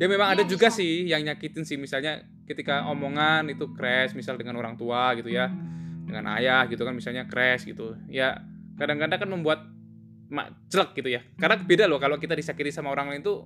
ya 0.00 0.08
memang 0.08 0.32
ada 0.32 0.44
juga 0.48 0.72
sih 0.72 1.08
yang 1.08 1.24
nyakitin 1.24 1.64
sih 1.64 1.76
misalnya 1.76 2.24
ketika 2.48 2.88
omongan 2.88 3.52
itu 3.52 3.68
crash 3.76 4.16
misal 4.16 4.40
dengan 4.40 4.56
orang 4.56 4.80
tua 4.80 5.12
gitu 5.18 5.28
ya. 5.28 5.52
Dengan 6.06 6.38
ayah 6.38 6.64
gitu 6.70 6.86
kan 6.86 6.96
misalnya 6.96 7.28
crash 7.28 7.68
gitu. 7.68 7.98
Ya 8.08 8.40
kadang-kadang 8.80 9.18
kan 9.20 9.28
membuat 9.28 9.60
mak 10.32 10.56
jelek 10.72 10.96
gitu 10.96 11.12
ya. 11.12 11.20
Karena 11.36 11.60
beda 11.60 11.84
loh 11.84 12.00
kalau 12.00 12.16
kita 12.16 12.32
disakiti 12.32 12.72
sama 12.72 12.94
orang 12.96 13.12
lain 13.12 13.20
tuh 13.20 13.44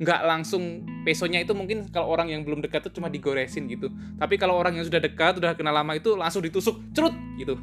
nggak 0.00 0.20
langsung 0.24 0.88
pesonya 1.04 1.44
itu 1.44 1.52
mungkin 1.52 1.84
kalau 1.92 2.08
orang 2.08 2.32
yang 2.32 2.40
belum 2.40 2.64
dekat 2.64 2.88
tuh 2.88 2.92
cuma 2.96 3.12
digoresin 3.12 3.68
gitu. 3.68 3.92
Tapi 4.16 4.40
kalau 4.40 4.56
orang 4.56 4.80
yang 4.80 4.88
sudah 4.88 4.96
dekat 4.96 5.36
udah 5.36 5.52
kenal 5.52 5.76
lama 5.76 5.92
itu 5.92 6.16
langsung 6.16 6.40
ditusuk 6.40 6.80
cerut 6.96 7.12
gitu. 7.36 7.60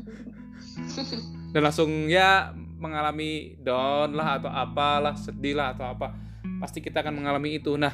Dan 1.52 1.60
langsung 1.60 2.08
ya 2.08 2.56
mengalami 2.80 3.60
down 3.60 4.16
lah 4.16 4.40
atau 4.40 4.48
apalah 4.48 5.12
sedih 5.12 5.60
lah 5.60 5.76
atau 5.76 5.92
apa. 5.92 6.16
Pasti 6.56 6.80
kita 6.80 7.04
akan 7.04 7.20
mengalami 7.20 7.60
itu. 7.60 7.76
Nah 7.76 7.92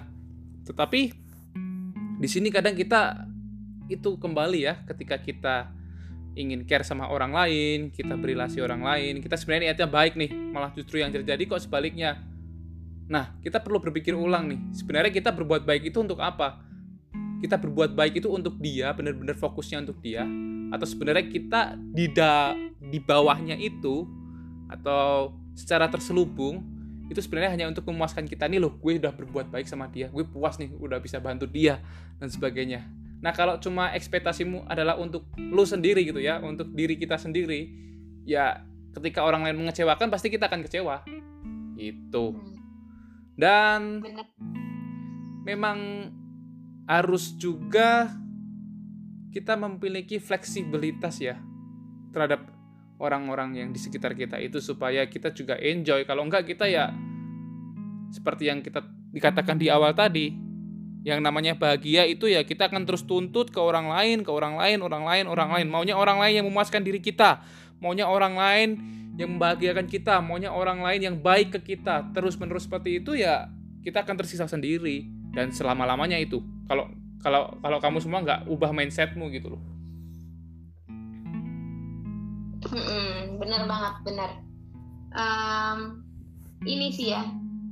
tetapi 0.63 1.11
di 2.23 2.29
sini 2.31 2.55
kadang 2.55 2.79
kita 2.79 3.27
itu 3.91 4.19
kembali 4.19 4.61
ya 4.63 4.75
ketika 4.87 5.19
kita 5.19 5.75
ingin 6.37 6.63
care 6.69 6.85
sama 6.85 7.09
orang 7.09 7.33
lain 7.33 7.79
kita 7.95 8.19
berrelasi 8.19 8.59
orang 8.61 8.83
lain 8.83 9.23
kita 9.23 9.39
sebenarnya 9.39 9.73
niatnya 9.73 9.89
baik 9.89 10.19
nih 10.19 10.31
malah 10.51 10.75
justru 10.75 11.01
yang 11.01 11.15
terjadi 11.15 11.39
kok 11.47 11.63
sebaliknya 11.63 12.19
Nah, 13.07 13.39
kita 13.39 13.63
perlu 13.63 13.79
berpikir 13.79 14.13
ulang 14.19 14.51
nih. 14.51 14.61
Sebenarnya 14.75 15.13
kita 15.15 15.31
berbuat 15.31 15.63
baik 15.63 15.95
itu 15.95 16.03
untuk 16.03 16.19
apa? 16.19 16.59
Kita 17.39 17.61
berbuat 17.61 17.95
baik 17.95 18.25
itu 18.25 18.29
untuk 18.33 18.59
dia, 18.59 18.91
benar-benar 18.97 19.39
fokusnya 19.39 19.87
untuk 19.87 20.01
dia, 20.03 20.27
atau 20.73 20.87
sebenarnya 20.89 21.27
kita 21.31 21.77
di 21.79 22.11
di 22.87 22.99
bawahnya 22.99 23.55
itu 23.61 24.09
atau 24.67 25.37
secara 25.55 25.87
terselubung 25.87 26.65
itu 27.07 27.23
sebenarnya 27.23 27.51
hanya 27.55 27.67
untuk 27.71 27.87
memuaskan 27.87 28.27
kita 28.27 28.51
nih 28.51 28.59
loh, 28.59 28.75
gue 28.83 28.99
udah 28.99 29.15
berbuat 29.15 29.47
baik 29.55 29.71
sama 29.71 29.87
dia, 29.87 30.11
gue 30.11 30.27
puas 30.27 30.59
nih 30.59 30.75
udah 30.75 30.99
bisa 30.99 31.23
bantu 31.23 31.47
dia 31.47 31.79
dan 32.19 32.27
sebagainya. 32.27 32.83
Nah, 33.23 33.31
kalau 33.31 33.63
cuma 33.63 33.95
ekspektasimu 33.95 34.67
adalah 34.67 34.99
untuk 34.99 35.31
lu 35.39 35.63
sendiri 35.63 36.03
gitu 36.03 36.19
ya, 36.19 36.43
untuk 36.43 36.75
diri 36.75 36.99
kita 36.99 37.15
sendiri, 37.15 37.71
ya 38.27 38.67
ketika 38.91 39.23
orang 39.23 39.47
lain 39.47 39.55
mengecewakan 39.55 40.11
pasti 40.11 40.35
kita 40.35 40.51
akan 40.51 40.67
kecewa. 40.67 41.07
Itu. 41.79 42.56
Dan 43.37 44.01
bener 44.01 44.27
memang 45.47 46.11
harus 46.91 47.39
juga 47.39 48.11
kita 49.31 49.55
memiliki 49.55 50.19
fleksibilitas 50.19 51.23
ya 51.23 51.39
terhadap 52.11 52.51
orang-orang 52.97 53.55
yang 53.55 53.69
di 53.71 53.79
sekitar 53.79 54.17
kita 54.17 54.41
itu 54.41 54.59
supaya 54.59 55.07
kita 55.07 55.31
juga 55.31 55.55
enjoy. 55.61 56.03
Kalau 56.09 56.27
enggak 56.27 56.49
kita 56.49 56.67
ya 56.67 56.91
seperti 58.11 58.49
yang 58.49 58.65
kita 58.65 58.83
dikatakan 59.13 59.61
di 59.61 59.69
awal 59.69 59.93
tadi, 59.93 60.33
yang 61.07 61.21
namanya 61.23 61.55
bahagia 61.55 62.09
itu 62.09 62.27
ya 62.27 62.43
kita 62.43 62.67
akan 62.73 62.89
terus 62.89 63.05
tuntut 63.05 63.53
ke 63.53 63.61
orang 63.61 63.93
lain, 63.93 64.25
ke 64.25 64.31
orang 64.33 64.57
lain, 64.57 64.81
orang 64.81 65.05
lain, 65.05 65.25
orang 65.29 65.51
lain. 65.53 65.67
Maunya 65.69 65.95
orang 65.95 66.19
lain 66.19 66.43
yang 66.43 66.47
memuaskan 66.49 66.83
diri 66.83 66.99
kita, 66.99 67.45
maunya 67.79 68.09
orang 68.09 68.35
lain 68.35 68.69
yang 69.17 69.37
membahagiakan 69.37 69.89
kita, 69.89 70.21
maunya 70.21 70.53
orang 70.53 70.85
lain 70.85 71.01
yang 71.13 71.17
baik 71.17 71.57
ke 71.57 71.77
kita. 71.77 72.13
Terus-menerus 72.13 72.69
seperti 72.69 73.01
itu 73.01 73.17
ya 73.17 73.49
kita 73.81 74.05
akan 74.05 74.17
tersisa 74.21 74.45
sendiri 74.45 75.09
dan 75.33 75.53
selama-lamanya 75.53 76.21
itu. 76.21 76.45
Kalau 76.69 76.89
kalau 77.25 77.57
kalau 77.65 77.79
kamu 77.81 77.99
semua 78.05 78.21
nggak 78.23 78.41
ubah 78.47 78.71
mindsetmu 78.77 79.33
gitu 79.33 79.57
loh. 79.57 79.63
Mm-mm, 82.67 83.39
bener 83.39 83.63
banget 83.71 83.95
bener 84.03 84.31
um, 85.17 85.79
ini 86.67 86.93
sih 86.93 87.15
ya 87.15 87.23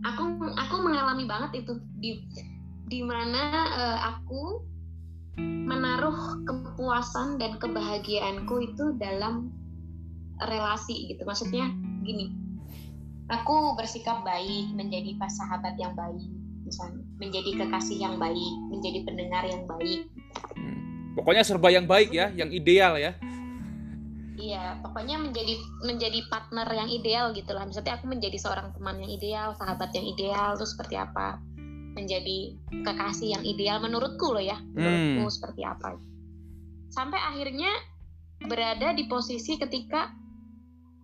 aku 0.04 0.52
aku 0.54 0.74
mengalami 0.80 1.24
banget 1.28 1.64
itu 1.64 1.80
di 1.98 2.24
di 2.88 3.00
mana 3.00 3.44
uh, 3.74 3.98
aku 4.14 4.62
menaruh 5.40 6.46
kepuasan 6.46 7.42
dan 7.42 7.58
kebahagiaanku 7.58 8.70
itu 8.70 8.94
dalam 9.00 9.50
relasi 10.42 11.14
gitu 11.14 11.22
maksudnya 11.22 11.70
gini 12.02 12.34
aku 13.30 13.78
bersikap 13.78 14.26
baik 14.26 14.74
menjadi 14.74 15.16
pas 15.16 15.32
sahabat 15.32 15.78
yang 15.78 15.94
baik 15.94 16.26
misalnya 16.64 17.04
menjadi 17.20 17.50
kekasih 17.64 17.98
yang 18.00 18.16
baik 18.16 18.54
menjadi 18.72 19.04
pendengar 19.04 19.42
yang 19.46 19.62
baik 19.68 20.08
hmm. 20.56 21.14
pokoknya 21.16 21.42
serba 21.44 21.68
yang 21.70 21.86
baik 21.86 22.10
ya 22.10 22.32
yang 22.34 22.50
ideal 22.50 22.96
ya 22.98 23.14
Iya, 24.34 24.82
pokoknya 24.82 25.22
menjadi 25.22 25.54
menjadi 25.86 26.26
partner 26.26 26.66
yang 26.66 26.90
ideal 26.90 27.30
gitu 27.38 27.54
lah. 27.54 27.70
Misalnya 27.70 28.02
aku 28.02 28.10
menjadi 28.10 28.34
seorang 28.34 28.74
teman 28.74 28.98
yang 28.98 29.06
ideal, 29.14 29.54
sahabat 29.54 29.94
yang 29.94 30.02
ideal, 30.02 30.58
terus 30.58 30.74
seperti 30.74 30.98
apa? 30.98 31.38
Menjadi 31.94 32.58
kekasih 32.82 33.38
yang 33.38 33.44
ideal 33.46 33.78
menurutku 33.78 34.34
loh 34.34 34.42
ya, 34.42 34.58
menurutku 34.74 35.30
hmm. 35.30 35.34
seperti 35.38 35.62
apa? 35.62 35.94
Sampai 36.90 37.22
akhirnya 37.22 37.70
berada 38.42 38.90
di 38.92 39.06
posisi 39.06 39.54
ketika 39.54 40.10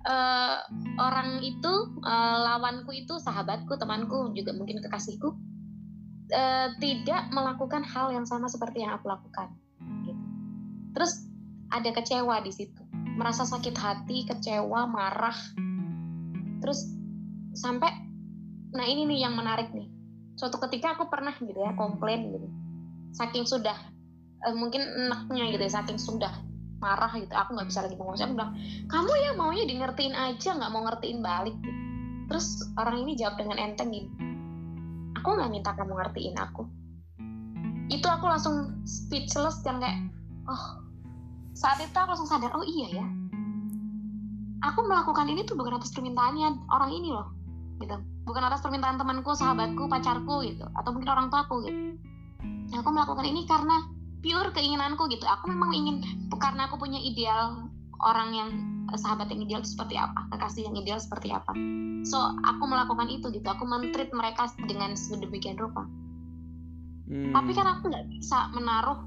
uh, 0.07 0.57
orang 1.01 1.41
itu 1.45 1.73
uh, 2.05 2.37
lawanku 2.47 2.93
itu 2.95 3.19
sahabatku, 3.21 3.77
temanku, 3.77 4.33
juga 4.37 4.57
mungkin 4.57 4.81
kekasihku 4.81 5.35
uh, 6.33 6.69
tidak 6.79 7.29
melakukan 7.35 7.85
hal 7.85 8.15
yang 8.15 8.25
sama 8.25 8.47
seperti 8.47 8.85
yang 8.85 8.97
aku 8.97 9.09
lakukan. 9.09 9.53
Gitu. 10.07 10.25
Terus 10.97 11.29
ada 11.71 11.91
kecewa 11.95 12.43
di 12.43 12.53
situ 12.53 12.91
merasa 13.21 13.45
sakit 13.45 13.77
hati, 13.77 14.25
kecewa, 14.25 14.89
marah. 14.89 15.37
Terus 16.65 16.89
sampai 17.53 17.93
nah 18.73 18.89
ini 18.89 19.05
nih 19.05 19.29
yang 19.29 19.37
menarik 19.37 19.69
nih. 19.77 19.93
Suatu 20.41 20.57
ketika 20.65 20.97
aku 20.97 21.13
pernah 21.13 21.37
gitu 21.37 21.61
ya 21.61 21.77
komplain 21.77 22.33
gitu. 22.33 22.49
Saking 23.13 23.45
sudah 23.45 23.77
mungkin 24.57 24.81
enaknya 24.81 25.53
gitu 25.53 25.63
ya, 25.69 25.73
saking 25.77 26.01
sudah 26.01 26.33
marah 26.81 27.13
gitu. 27.15 27.31
Aku 27.37 27.53
nggak 27.55 27.69
bisa 27.69 27.85
lagi 27.85 27.95
ngomong. 27.95 28.17
Aku 28.17 28.35
bilang, 28.35 28.53
"Kamu 28.89 29.13
ya 29.21 29.31
maunya 29.37 29.65
di 29.69 29.75
ngertiin 29.77 30.17
aja, 30.17 30.57
nggak 30.57 30.71
mau 30.73 30.83
ngertiin 30.89 31.21
balik." 31.21 31.57
Terus 32.27 32.67
orang 32.81 33.05
ini 33.05 33.15
jawab 33.21 33.37
dengan 33.37 33.61
enteng 33.61 33.93
gini, 33.93 34.09
"Aku 35.21 35.37
nggak 35.37 35.51
minta 35.53 35.71
kamu 35.77 35.93
ngertiin 35.93 36.37
aku." 36.41 36.65
Itu 37.93 38.07
aku 38.07 38.25
langsung 38.25 38.81
speechless 38.89 39.61
yang 39.67 39.83
kayak, 39.83 39.99
"Oh, 40.47 40.81
saat 41.61 41.77
itu 41.85 41.93
aku 41.93 42.17
langsung 42.17 42.31
sadar 42.31 42.57
oh 42.57 42.65
iya 42.65 43.05
ya 43.05 43.07
aku 44.65 44.81
melakukan 44.89 45.29
ini 45.29 45.45
tuh 45.45 45.61
bukan 45.61 45.77
atas 45.77 45.93
permintaannya 45.93 46.57
orang 46.73 46.91
ini 46.97 47.13
loh 47.13 47.29
gitu 47.85 48.01
bukan 48.25 48.49
atas 48.49 48.65
permintaan 48.65 48.97
temanku 48.97 49.37
sahabatku 49.37 49.85
pacarku 49.85 50.41
gitu 50.49 50.65
atau 50.73 50.91
mungkin 50.97 51.13
orang 51.13 51.27
tuaku 51.29 51.69
gitu 51.69 52.01
aku 52.73 52.89
melakukan 52.89 53.29
ini 53.29 53.45
karena 53.45 53.77
pure 54.21 54.51
keinginanku 54.53 55.09
gitu. 55.09 55.25
Aku 55.25 55.49
memang 55.51 55.73
ingin 55.73 56.05
karena 56.37 56.69
aku 56.69 56.81
punya 56.81 57.01
ideal 57.01 57.69
orang 58.01 58.31
yang 58.33 58.51
sahabat 58.97 59.29
yang 59.31 59.45
ideal 59.45 59.61
itu 59.63 59.77
seperti 59.77 59.95
apa 59.95 60.27
kekasih 60.35 60.69
yang 60.69 60.77
ideal 60.77 61.01
seperti 61.01 61.33
apa. 61.33 61.53
So 62.05 62.17
aku 62.47 62.65
melakukan 62.65 63.09
itu 63.13 63.29
gitu. 63.33 63.45
Aku 63.49 63.65
mentreat 63.69 64.13
mereka 64.13 64.49
dengan 64.65 64.95
sedemikian 64.95 65.59
rupa. 65.59 65.85
Hmm. 67.11 67.35
tapi 67.35 67.51
kan 67.59 67.67
aku 67.67 67.91
nggak 67.91 68.07
bisa 68.07 68.55
menaruh 68.55 69.03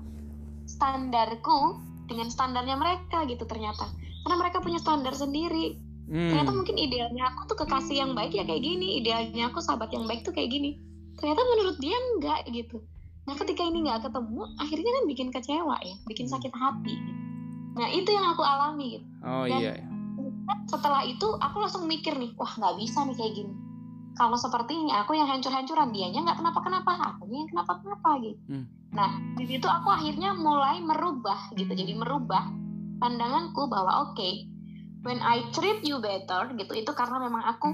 standarku 0.67 1.79
dengan 2.11 2.27
standarnya 2.27 2.75
mereka 2.75 3.23
gitu 3.31 3.47
ternyata. 3.47 3.87
Karena 4.27 4.35
mereka 4.43 4.59
punya 4.59 4.79
standar 4.81 5.15
sendiri. 5.15 5.79
Hmm. 6.03 6.35
ternyata 6.35 6.51
mungkin 6.51 6.75
idealnya 6.75 7.31
aku 7.31 7.55
tuh 7.55 7.63
kekasih 7.63 8.03
yang 8.03 8.11
baik 8.11 8.35
ya 8.35 8.43
kayak 8.43 8.59
gini 8.59 8.99
idealnya 8.99 9.47
aku 9.47 9.63
sahabat 9.63 9.87
yang 9.95 10.03
baik 10.03 10.27
tuh 10.27 10.35
kayak 10.35 10.51
gini. 10.51 10.75
Ternyata 11.15 11.41
menurut 11.47 11.77
dia 11.79 11.95
enggak 11.95 12.43
gitu 12.51 12.83
nah 13.23 13.35
ketika 13.39 13.63
ini 13.63 13.87
nggak 13.87 14.03
ketemu 14.03 14.41
akhirnya 14.59 14.91
kan 14.91 15.03
bikin 15.07 15.27
kecewa 15.31 15.75
ya 15.79 15.95
bikin 16.07 16.27
sakit 16.27 16.51
hati 16.51 16.91
gitu. 16.91 17.21
nah 17.73 17.87
itu 17.89 18.09
yang 18.11 18.35
aku 18.35 18.43
alami 18.43 18.99
gitu. 18.99 19.07
Oh 19.23 19.47
Dan 19.47 19.59
iya 19.63 19.73
setelah 20.67 21.01
itu 21.07 21.27
aku 21.39 21.55
langsung 21.59 21.87
mikir 21.87 22.15
nih 22.15 22.35
wah 22.35 22.51
nggak 22.51 22.75
bisa 22.79 23.07
nih 23.07 23.15
kayak 23.15 23.33
gini. 23.35 23.53
Kalau 24.13 24.37
seperti 24.37 24.77
ini 24.77 24.93
aku 24.93 25.17
yang 25.17 25.25
hancur-hancuran 25.25 25.89
dianya 25.89 26.21
nggak 26.21 26.37
kenapa-kenapa 26.37 26.91
aku 27.17 27.25
yang 27.33 27.49
kenapa-kenapa 27.49 28.09
gitu. 28.21 28.39
Hmm. 28.49 28.65
nah 28.93 29.09
di 29.33 29.49
situ 29.49 29.65
aku 29.65 29.89
akhirnya 29.89 30.37
mulai 30.37 30.77
merubah 30.77 31.49
gitu 31.57 31.73
jadi 31.73 31.97
merubah 31.97 32.45
pandanganku 33.01 33.65
bahwa 33.65 34.05
oke 34.05 34.13
okay, 34.13 34.45
when 35.01 35.17
I 35.17 35.41
treat 35.49 35.81
you 35.81 35.97
better 35.97 36.53
gitu 36.53 36.77
itu 36.77 36.91
karena 36.93 37.17
memang 37.25 37.41
aku 37.41 37.73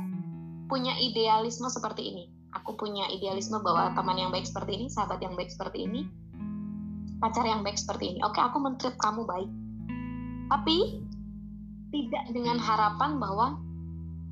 punya 0.72 0.96
idealisme 0.96 1.68
seperti 1.68 2.08
ini 2.08 2.24
aku 2.54 2.78
punya 2.80 3.06
idealisme 3.14 3.62
bahwa 3.62 3.94
teman 3.94 4.18
yang 4.18 4.32
baik 4.34 4.46
seperti 4.46 4.78
ini 4.80 4.86
sahabat 4.90 5.22
yang 5.22 5.38
baik 5.38 5.54
seperti 5.54 5.86
ini 5.86 6.10
pacar 7.20 7.44
yang 7.44 7.62
baik 7.62 7.76
seperti 7.76 8.16
ini. 8.16 8.20
Oke 8.24 8.40
aku 8.40 8.58
mentreat 8.64 8.96
kamu 8.98 9.28
baik. 9.28 9.50
Tapi 10.50 10.78
tidak 11.94 12.24
dengan 12.34 12.58
harapan 12.58 13.20
bahwa 13.20 13.60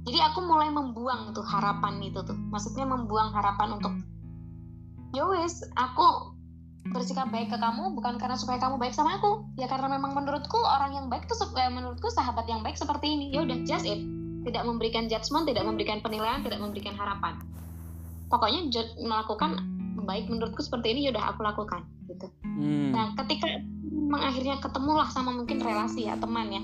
jadi 0.08 0.32
aku 0.32 0.40
mulai 0.48 0.72
membuang 0.72 1.36
tuh 1.36 1.44
harapan 1.44 2.00
itu 2.00 2.24
tuh. 2.24 2.40
Maksudnya 2.50 2.88
membuang 2.88 3.36
harapan 3.36 3.76
untuk 3.78 3.94
yowes 5.16 5.64
ya 5.64 5.88
aku 5.88 6.36
bersikap 6.88 7.28
baik 7.28 7.52
ke 7.52 7.58
kamu 7.60 8.00
bukan 8.00 8.16
karena 8.16 8.40
supaya 8.40 8.56
kamu 8.58 8.80
baik 8.80 8.96
sama 8.96 9.20
aku. 9.20 9.44
Ya 9.60 9.68
karena 9.68 9.92
memang 9.92 10.16
menurutku 10.16 10.58
orang 10.58 10.96
yang 10.96 11.06
baik 11.12 11.28
tuh 11.28 11.36
supaya 11.36 11.68
menurutku 11.68 12.08
sahabat 12.08 12.48
yang 12.48 12.64
baik 12.64 12.80
seperti 12.80 13.20
ini. 13.20 13.36
Ya 13.36 13.44
udah 13.44 13.60
just 13.68 13.84
it. 13.84 14.00
Tidak 14.48 14.64
memberikan 14.64 15.12
judgement 15.12 15.44
tidak 15.44 15.68
memberikan 15.68 16.00
penilaian 16.00 16.40
tidak 16.40 16.64
memberikan 16.64 16.96
harapan 16.96 17.36
pokoknya 18.28 18.72
melakukan 19.00 19.60
baik 20.08 20.32
menurutku 20.32 20.64
seperti 20.64 20.96
ini 20.96 21.00
ya 21.08 21.12
udah 21.12 21.36
aku 21.36 21.44
lakukan 21.44 21.84
gitu. 22.08 22.32
Hmm. 22.42 22.96
nah 22.96 23.12
ketika 23.20 23.60
mengakhirnya 23.92 24.56
ketemulah 24.64 25.12
sama 25.12 25.36
mungkin 25.36 25.60
relasi 25.60 26.08
ya 26.08 26.16
teman 26.16 26.48
ya. 26.48 26.64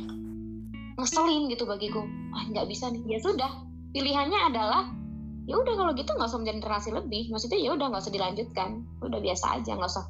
Ngeselin 0.96 1.52
gitu 1.52 1.68
bagiku. 1.68 2.08
Ah 2.32 2.48
nggak 2.48 2.72
bisa 2.72 2.88
nih. 2.88 3.04
Ya 3.04 3.20
sudah 3.20 3.52
pilihannya 3.92 4.40
adalah 4.48 4.88
ya 5.44 5.60
udah 5.60 5.76
kalau 5.76 5.92
gitu 5.92 6.16
nggak 6.16 6.30
usah 6.32 6.40
menjalin 6.40 6.64
relasi 6.64 6.90
lebih. 6.96 7.28
Maksudnya 7.34 7.60
ya 7.60 7.76
udah 7.76 7.86
nggak 7.92 8.04
usah 8.08 8.14
dilanjutkan. 8.16 8.70
Udah 9.04 9.20
biasa 9.20 9.46
aja 9.60 9.72
nggak 9.76 9.92
usah 9.92 10.06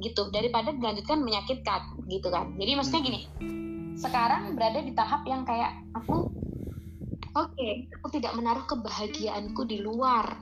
gitu. 0.00 0.22
Daripada 0.32 0.72
dilanjutkan 0.72 1.20
menyakitkan 1.20 1.80
gitu 2.08 2.32
kan. 2.32 2.56
Jadi 2.56 2.70
maksudnya 2.72 3.02
gini 3.04 3.20
sekarang 4.00 4.56
berada 4.56 4.80
di 4.80 4.96
tahap 4.96 5.28
yang 5.28 5.44
kayak 5.44 5.76
aku 5.92 6.32
oke 7.36 7.52
okay, 7.52 7.84
aku 8.00 8.16
tidak 8.16 8.32
menaruh 8.32 8.64
kebahagiaanku 8.64 9.68
di 9.68 9.84
luar 9.84 10.40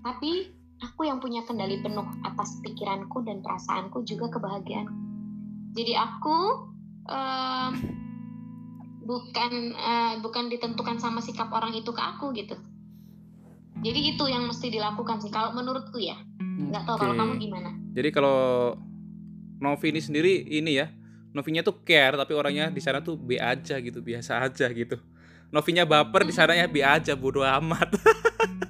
tapi 0.00 0.48
aku 0.80 1.04
yang 1.04 1.20
punya 1.20 1.44
kendali 1.44 1.80
penuh 1.84 2.04
atas 2.24 2.60
pikiranku 2.64 3.20
dan 3.24 3.44
perasaanku 3.44 4.04
juga 4.08 4.32
kebahagiaan. 4.32 4.88
Jadi 5.76 5.92
aku 5.94 6.36
um, 7.06 7.72
bukan 9.04 9.52
uh, 9.76 10.14
bukan 10.24 10.48
ditentukan 10.48 10.98
sama 10.98 11.20
sikap 11.20 11.52
orang 11.52 11.76
itu 11.76 11.92
ke 11.92 12.02
aku 12.02 12.32
gitu. 12.34 12.56
Jadi 13.80 14.16
itu 14.16 14.24
yang 14.28 14.44
mesti 14.44 14.68
dilakukan 14.68 15.24
sih 15.24 15.32
kalau 15.32 15.56
menurutku 15.56 16.00
ya. 16.00 16.16
Nggak 16.40 16.84
tahu 16.84 16.96
kalau 17.00 17.14
kamu 17.16 17.32
gimana. 17.40 17.70
Jadi 17.96 18.08
kalau 18.12 18.76
Novi 19.60 19.86
ini 19.92 20.00
sendiri 20.00 20.32
ini 20.48 20.72
ya 20.80 20.88
Novinya 21.30 21.62
tuh 21.62 21.86
care 21.86 22.18
tapi 22.18 22.34
orangnya 22.34 22.72
di 22.74 22.82
sana 22.82 22.98
tuh 23.04 23.14
B 23.14 23.38
aja 23.38 23.78
gitu 23.78 24.02
biasa 24.02 24.42
aja 24.42 24.66
gitu. 24.72 24.98
Novinya 25.50 25.86
baper 25.86 26.26
di 26.26 26.34
sana 26.34 26.58
ya 26.58 26.66
B 26.66 26.82
aja 26.82 27.14
bodoh 27.14 27.46
amat 27.46 27.94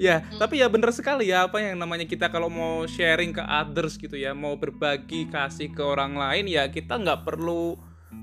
ya 0.00 0.24
tapi 0.40 0.64
ya 0.64 0.72
bener 0.72 0.88
sekali 0.96 1.28
ya 1.28 1.44
apa 1.44 1.60
yang 1.60 1.76
namanya 1.76 2.08
kita 2.08 2.32
kalau 2.32 2.48
mau 2.48 2.88
sharing 2.88 3.36
ke 3.36 3.44
others 3.44 4.00
gitu 4.00 4.16
ya 4.16 4.32
mau 4.32 4.56
berbagi 4.56 5.28
kasih 5.28 5.68
ke 5.76 5.84
orang 5.84 6.16
lain 6.16 6.48
ya 6.48 6.72
kita 6.72 6.96
nggak 6.96 7.28
perlu 7.28 7.76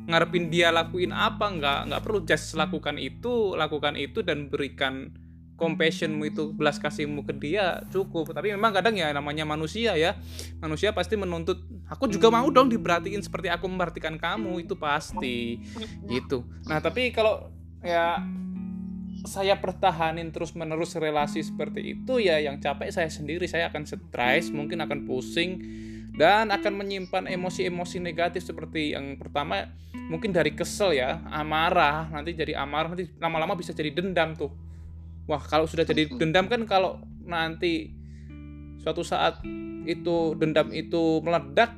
ngarepin 0.09 0.49
dia 0.49 0.73
lakuin 0.73 1.13
apa 1.13 1.45
nggak 1.53 1.79
nggak 1.93 2.01
perlu 2.01 2.19
just 2.25 2.57
lakukan 2.57 2.97
itu 2.97 3.53
lakukan 3.53 3.93
itu 3.93 4.25
dan 4.25 4.49
berikan 4.49 5.13
compassionmu 5.57 6.29
itu 6.29 6.53
belas 6.53 6.77
kasihmu 6.77 7.25
ke 7.25 7.33
dia 7.33 7.81
cukup. 7.89 8.29
Tapi 8.29 8.53
memang 8.53 8.71
kadang 8.77 8.93
ya 8.93 9.09
namanya 9.09 9.41
manusia 9.43 9.97
ya 9.97 10.13
manusia 10.61 10.93
pasti 10.93 11.17
menuntut 11.17 11.57
aku 11.89 12.05
juga 12.05 12.29
mau 12.29 12.45
dong 12.53 12.69
diperhatiin 12.69 13.25
seperti 13.25 13.49
aku 13.49 13.65
memperhatikan 13.65 14.21
kamu 14.21 14.63
itu 14.69 14.77
pasti. 14.77 15.57
Gitu. 16.05 16.45
Nah 16.69 16.77
tapi 16.77 17.09
kalau 17.09 17.49
ya 17.81 18.21
saya 19.27 19.59
pertahanin 19.59 20.31
terus 20.31 20.55
menerus 20.55 20.95
relasi 20.95 21.43
seperti 21.43 21.99
itu 21.99 22.23
ya 22.23 22.39
yang 22.39 22.63
capek 22.63 22.89
saya 22.89 23.11
sendiri. 23.11 23.43
Saya 23.45 23.67
akan 23.67 23.83
stres 23.83 24.49
mungkin 24.49 24.79
akan 24.79 25.03
pusing 25.03 25.59
dan 26.15 26.49
akan 26.49 26.73
menyimpan 26.79 27.29
emosi-emosi 27.29 28.01
negatif 28.01 28.47
seperti 28.47 28.95
yang 28.95 29.19
pertama 29.19 29.67
mungkin 30.07 30.31
dari 30.31 30.55
kesel 30.55 30.95
ya. 30.95 31.19
Amarah 31.27 32.07
nanti 32.09 32.31
jadi 32.33 32.55
amarah 32.55 32.95
nanti 32.95 33.11
lama-lama 33.19 33.53
bisa 33.59 33.75
jadi 33.75 33.91
dendam 33.91 34.33
tuh. 34.33 34.49
Wah 35.27 35.43
kalau 35.43 35.67
sudah 35.67 35.83
jadi 35.83 36.07
dendam 36.07 36.47
kan 36.47 36.63
kalau 36.63 37.03
nanti 37.27 37.91
suatu 38.79 39.03
saat 39.03 39.43
itu 39.83 40.35
dendam 40.39 40.71
itu 40.71 41.19
meledak 41.19 41.75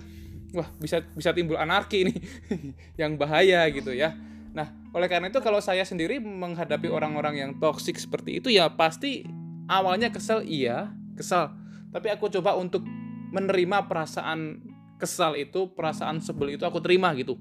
wah 0.53 0.69
bisa 0.81 1.05
bisa 1.13 1.29
timbul 1.33 1.57
anarki 1.57 2.09
ini 2.09 2.13
yang 3.01 3.17
bahaya 3.17 3.65
gitu 3.69 3.93
ya 3.93 4.17
nah 4.49 4.73
oleh 4.95 5.05
karena 5.05 5.29
itu 5.29 5.37
kalau 5.45 5.61
saya 5.61 5.85
sendiri 5.85 6.17
menghadapi 6.17 6.89
orang-orang 6.89 7.37
yang 7.37 7.51
toksik 7.61 8.01
seperti 8.01 8.41
itu 8.41 8.49
ya 8.49 8.73
pasti 8.73 9.25
awalnya 9.69 10.09
kesel 10.09 10.41
iya 10.41 10.89
kesel. 11.19 11.51
Tapi 11.91 12.07
aku 12.09 12.31
coba 12.31 12.55
untuk 12.55 12.87
menerima 13.35 13.91
perasaan 13.91 14.63
kesal 14.95 15.35
itu 15.35 15.75
perasaan 15.75 16.23
sebel 16.23 16.55
itu 16.55 16.63
aku 16.63 16.79
terima 16.79 17.11
gitu. 17.19 17.35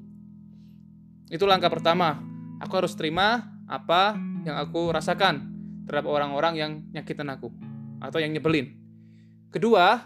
Itu 1.31 1.47
langkah 1.47 1.71
pertama. 1.71 2.19
Aku 2.59 2.75
harus 2.75 2.99
terima 2.99 3.47
apa 3.71 4.19
yang 4.43 4.59
aku 4.59 4.91
rasakan 4.91 5.55
terhadap 5.87 6.11
orang-orang 6.11 6.55
yang 6.59 6.73
nyakitin 6.91 7.31
aku 7.31 7.55
atau 8.03 8.19
yang 8.19 8.35
nyebelin. 8.35 8.75
Kedua, 9.49 9.97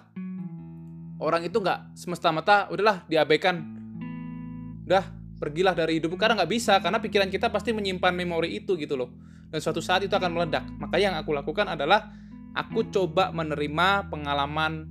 orang 1.18 1.42
itu 1.48 1.56
nggak 1.58 1.96
semesta-mata 1.96 2.70
udahlah 2.70 3.02
diabaikan, 3.10 3.58
udah 4.86 5.04
pergilah 5.42 5.74
dari 5.74 5.98
hidup 5.98 6.14
karena 6.14 6.38
nggak 6.38 6.52
bisa 6.54 6.78
karena 6.78 7.02
pikiran 7.02 7.26
kita 7.26 7.50
pasti 7.50 7.74
menyimpan 7.74 8.14
memori 8.14 8.62
itu 8.62 8.78
gitu 8.78 8.94
loh 8.94 9.10
dan 9.50 9.58
suatu 9.58 9.82
saat 9.82 10.06
itu 10.06 10.14
akan 10.14 10.32
meledak. 10.32 10.64
Maka 10.80 10.96
yang 11.02 11.18
aku 11.18 11.34
lakukan 11.34 11.66
adalah 11.66 12.14
aku 12.54 12.88
coba 12.94 13.34
menerima 13.34 14.06
pengalaman 14.06 14.86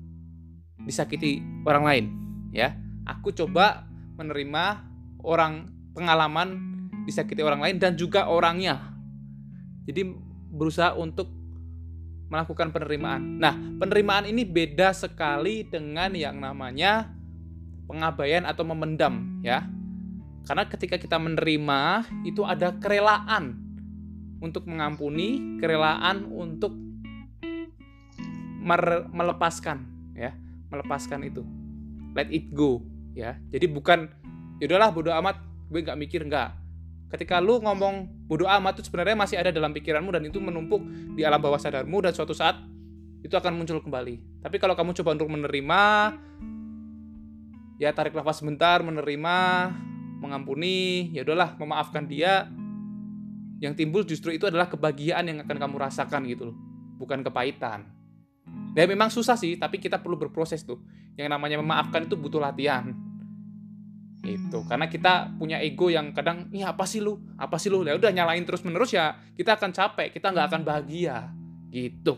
disakiti 0.84 1.40
orang 1.64 1.84
lain 1.88 2.06
ya. 2.52 2.76
Aku 3.08 3.32
coba 3.32 3.90
menerima 4.20 4.86
orang 5.26 5.72
pengalaman 5.98 6.60
disakiti 7.10 7.42
orang 7.42 7.66
lain 7.66 7.82
dan 7.82 7.98
juga 7.98 8.30
orangnya. 8.30 8.94
Jadi 9.90 10.14
berusaha 10.54 10.94
untuk 10.94 11.32
melakukan 12.30 12.70
penerimaan. 12.70 13.42
Nah, 13.42 13.58
penerimaan 13.82 14.30
ini 14.30 14.46
beda 14.46 14.94
sekali 14.94 15.66
dengan 15.68 16.14
yang 16.14 16.38
namanya 16.38 17.12
pengabaian 17.90 18.48
atau 18.48 18.64
memendam, 18.64 19.42
ya. 19.44 19.68
Karena 20.46 20.66
ketika 20.68 20.98
kita 20.98 21.18
menerima, 21.22 22.06
itu 22.26 22.42
ada 22.44 22.74
kerelaan 22.82 23.58
untuk 24.42 24.66
mengampuni, 24.66 25.62
kerelaan 25.62 26.26
untuk 26.28 26.74
melepaskan, 29.14 29.86
ya, 30.18 30.34
melepaskan 30.74 31.26
itu. 31.26 31.46
Let 32.18 32.30
it 32.34 32.52
go, 32.52 32.82
ya. 33.14 33.38
Jadi 33.54 33.70
bukan, 33.70 34.10
yaudahlah 34.58 34.90
bodo 34.92 35.14
amat, 35.14 35.40
gue 35.72 35.80
nggak 35.82 36.00
mikir 36.00 36.26
nggak 36.28 36.62
ketika 37.12 37.44
lu 37.44 37.60
ngomong 37.60 38.08
bodoh 38.26 38.48
amat 38.48 38.80
itu 38.80 38.88
sebenarnya 38.88 39.20
masih 39.20 39.36
ada 39.36 39.52
dalam 39.52 39.76
pikiranmu 39.76 40.16
dan 40.16 40.24
itu 40.24 40.40
menumpuk 40.40 40.80
di 41.14 41.28
alam 41.28 41.44
bawah 41.44 41.60
sadarmu 41.60 42.00
dan 42.00 42.16
suatu 42.16 42.32
saat 42.32 42.56
itu 43.22 43.36
akan 43.36 43.54
muncul 43.54 43.84
kembali. 43.84 44.42
Tapi 44.42 44.58
kalau 44.58 44.74
kamu 44.74 44.98
coba 44.98 45.14
untuk 45.14 45.30
menerima, 45.30 45.84
ya 47.78 47.92
tarik 47.94 48.16
nafas 48.16 48.42
sebentar, 48.42 48.82
menerima, 48.82 49.38
mengampuni, 50.22 51.10
ya 51.12 51.26
udahlah, 51.26 51.58
memaafkan 51.58 52.06
dia. 52.06 52.46
Yang 53.58 53.74
timbul 53.82 54.02
justru 54.06 54.38
itu 54.38 54.46
adalah 54.46 54.70
kebahagiaan 54.70 55.26
yang 55.26 55.38
akan 55.42 55.58
kamu 55.58 55.76
rasakan 55.82 56.26
gitu 56.30 56.54
loh, 56.54 56.58
bukan 57.02 57.26
kepahitan. 57.26 57.90
Dan 58.72 58.86
memang 58.88 59.10
susah 59.10 59.36
sih, 59.36 59.58
tapi 59.58 59.82
kita 59.82 60.00
perlu 60.00 60.16
berproses 60.16 60.62
tuh. 60.64 60.80
Yang 61.18 61.30
namanya 61.34 61.58
memaafkan 61.60 62.08
itu 62.08 62.16
butuh 62.16 62.40
latihan. 62.40 62.94
Itu 64.22 64.62
karena 64.70 64.86
kita 64.86 65.34
punya 65.34 65.58
ego 65.58 65.90
yang 65.90 66.14
kadang 66.14 66.46
ini 66.54 66.62
apa 66.62 66.86
sih 66.86 67.02
lu? 67.02 67.18
Apa 67.42 67.58
sih 67.58 67.74
lu? 67.74 67.82
Ya 67.82 67.98
udah 67.98 68.14
nyalain 68.14 68.46
terus 68.46 68.62
menerus 68.62 68.94
ya 68.94 69.18
kita 69.34 69.58
akan 69.58 69.74
capek. 69.74 70.14
Kita 70.14 70.30
nggak 70.30 70.46
akan 70.54 70.62
bahagia. 70.62 71.34
Gitu. 71.74 72.14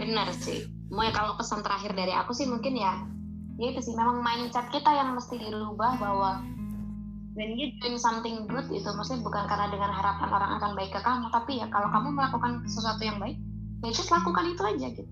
Benar 0.00 0.32
sih. 0.32 0.64
Mau 0.88 1.04
ya 1.04 1.12
kalau 1.12 1.36
pesan 1.36 1.60
terakhir 1.60 1.92
dari 1.92 2.16
aku 2.16 2.32
sih 2.32 2.48
mungkin 2.48 2.80
ya 2.80 3.04
ya 3.58 3.66
itu 3.70 3.80
sih 3.80 3.94
memang 3.94 4.20
mindset 4.20 4.66
kita 4.74 4.90
yang 4.90 5.14
mesti 5.14 5.38
dirubah 5.38 5.98
bahwa 6.02 6.42
when 7.38 7.54
you 7.54 7.70
doing 7.82 7.98
something 7.98 8.46
good 8.50 8.66
itu 8.70 8.86
maksudnya 8.94 9.22
bukan 9.22 9.46
karena 9.46 9.70
dengan 9.70 9.90
harapan 9.90 10.28
orang 10.30 10.50
akan 10.58 10.70
baik 10.78 10.90
ke 10.94 11.00
kamu 11.02 11.26
tapi 11.30 11.62
ya 11.62 11.66
kalau 11.70 11.90
kamu 11.90 12.14
melakukan 12.14 12.62
sesuatu 12.66 13.02
yang 13.02 13.18
baik 13.22 13.38
ya 13.84 13.90
just 13.92 14.10
lakukan 14.10 14.48
itu 14.48 14.62
aja 14.64 14.88
gitu. 14.90 15.04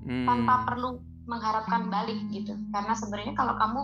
Hmm. 0.00 0.24
tanpa 0.24 0.64
perlu 0.64 0.96
mengharapkan 1.28 1.92
balik 1.92 2.18
gitu. 2.32 2.56
Karena 2.74 2.92
sebenarnya 2.96 3.34
kalau 3.36 3.54
kamu 3.54 3.80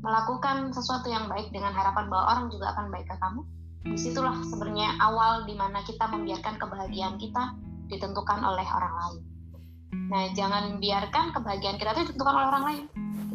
melakukan 0.00 0.72
sesuatu 0.72 1.08
yang 1.12 1.28
baik 1.28 1.52
dengan 1.52 1.72
harapan 1.72 2.08
bahwa 2.08 2.24
orang 2.36 2.46
juga 2.52 2.72
akan 2.76 2.88
baik 2.88 3.06
ke 3.06 3.16
kamu 3.20 3.40
di 3.80 3.96
situlah 3.96 4.36
sebenarnya 4.44 4.96
awal 5.00 5.48
di 5.48 5.56
mana 5.56 5.80
kita 5.84 6.04
membiarkan 6.08 6.60
kebahagiaan 6.60 7.16
kita 7.16 7.56
ditentukan 7.88 8.40
oleh 8.44 8.64
orang 8.64 8.94
lain. 8.96 9.22
Nah 10.12 10.24
jangan 10.36 10.76
biarkan 10.80 11.32
kebahagiaan 11.32 11.76
kita 11.80 11.96
itu 11.96 12.12
ditentukan 12.12 12.34
oleh 12.36 12.48
orang 12.48 12.64
lain 12.68 12.84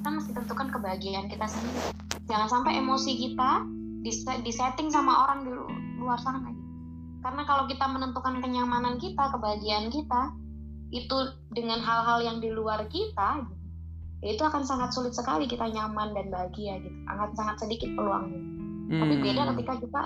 kita 0.06 0.22
mesti 0.22 0.38
tentukan 0.38 0.70
kebahagiaan 0.70 1.26
kita 1.34 1.50
sendiri. 1.50 1.90
Jangan 2.30 2.46
sampai 2.46 2.78
emosi 2.78 3.26
kita 3.26 3.66
disetting 4.46 4.94
sama 4.94 5.26
orang 5.26 5.50
di 5.50 5.52
luar 5.98 6.22
sana 6.22 6.46
karena 7.26 7.42
kalau 7.50 7.66
kita 7.66 7.90
menentukan 7.90 8.38
kenyamanan 8.38 9.02
kita 9.02 9.34
kebahagiaan 9.34 9.90
kita 9.90 10.30
itu 10.94 11.18
dengan 11.58 11.82
hal-hal 11.82 12.22
yang 12.22 12.38
di 12.38 12.54
luar 12.54 12.86
kita 12.86 13.50
ya 14.22 14.30
itu 14.30 14.46
akan 14.46 14.62
sangat 14.62 14.94
sulit 14.94 15.18
sekali 15.18 15.50
kita 15.50 15.74
nyaman 15.74 16.14
dan 16.14 16.30
bahagia 16.30 16.78
gitu. 16.86 16.98
Akan 17.10 17.34
sangat 17.34 17.66
sedikit 17.66 17.90
peluangnya 17.98 18.38
hmm. 18.94 19.02
tapi 19.02 19.14
beda 19.26 19.42
ketika 19.58 19.74
kita 19.82 20.02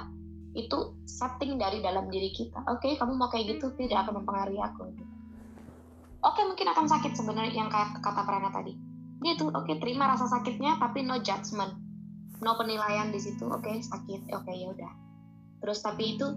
itu 0.55 0.95
setting 1.12 1.59
dari 1.59 1.83
dalam 1.83 2.07
diri 2.07 2.31
kita. 2.31 2.63
Oke 2.71 2.88
okay, 2.88 2.91
kamu 2.95 3.19
mau 3.19 3.27
kayak 3.27 3.51
gitu 3.51 3.67
tidak 3.75 4.07
akan 4.07 4.23
mempengaruhi 4.23 4.63
aku 4.63 4.95
gitu. 4.95 5.03
oke 6.23 6.39
okay, 6.39 6.47
mungkin 6.47 6.71
akan 6.71 6.88
sakit 6.88 7.19
sebenarnya 7.19 7.51
yang 7.51 7.67
kata 7.67 8.23
Prana 8.23 8.47
tadi 8.47 8.88
dia 9.19 9.36
tuh 9.36 9.51
oke 9.51 9.67
okay, 9.67 9.75
terima 9.84 10.08
rasa 10.08 10.32
sakitnya 10.32 10.79
tapi 10.79 11.03
no 11.03 11.19
judgment. 11.19 11.75
No 12.39 12.55
penilaian 12.55 13.12
di 13.12 13.19
situ 13.19 13.43
oke 13.47 13.67
okay, 13.67 13.84
sakit 13.84 14.32
oke 14.32 14.47
okay, 14.47 14.55
ya 14.63 14.67
udah. 14.71 14.91
Terus 15.60 15.79
tapi 15.84 16.15
itu 16.15 16.27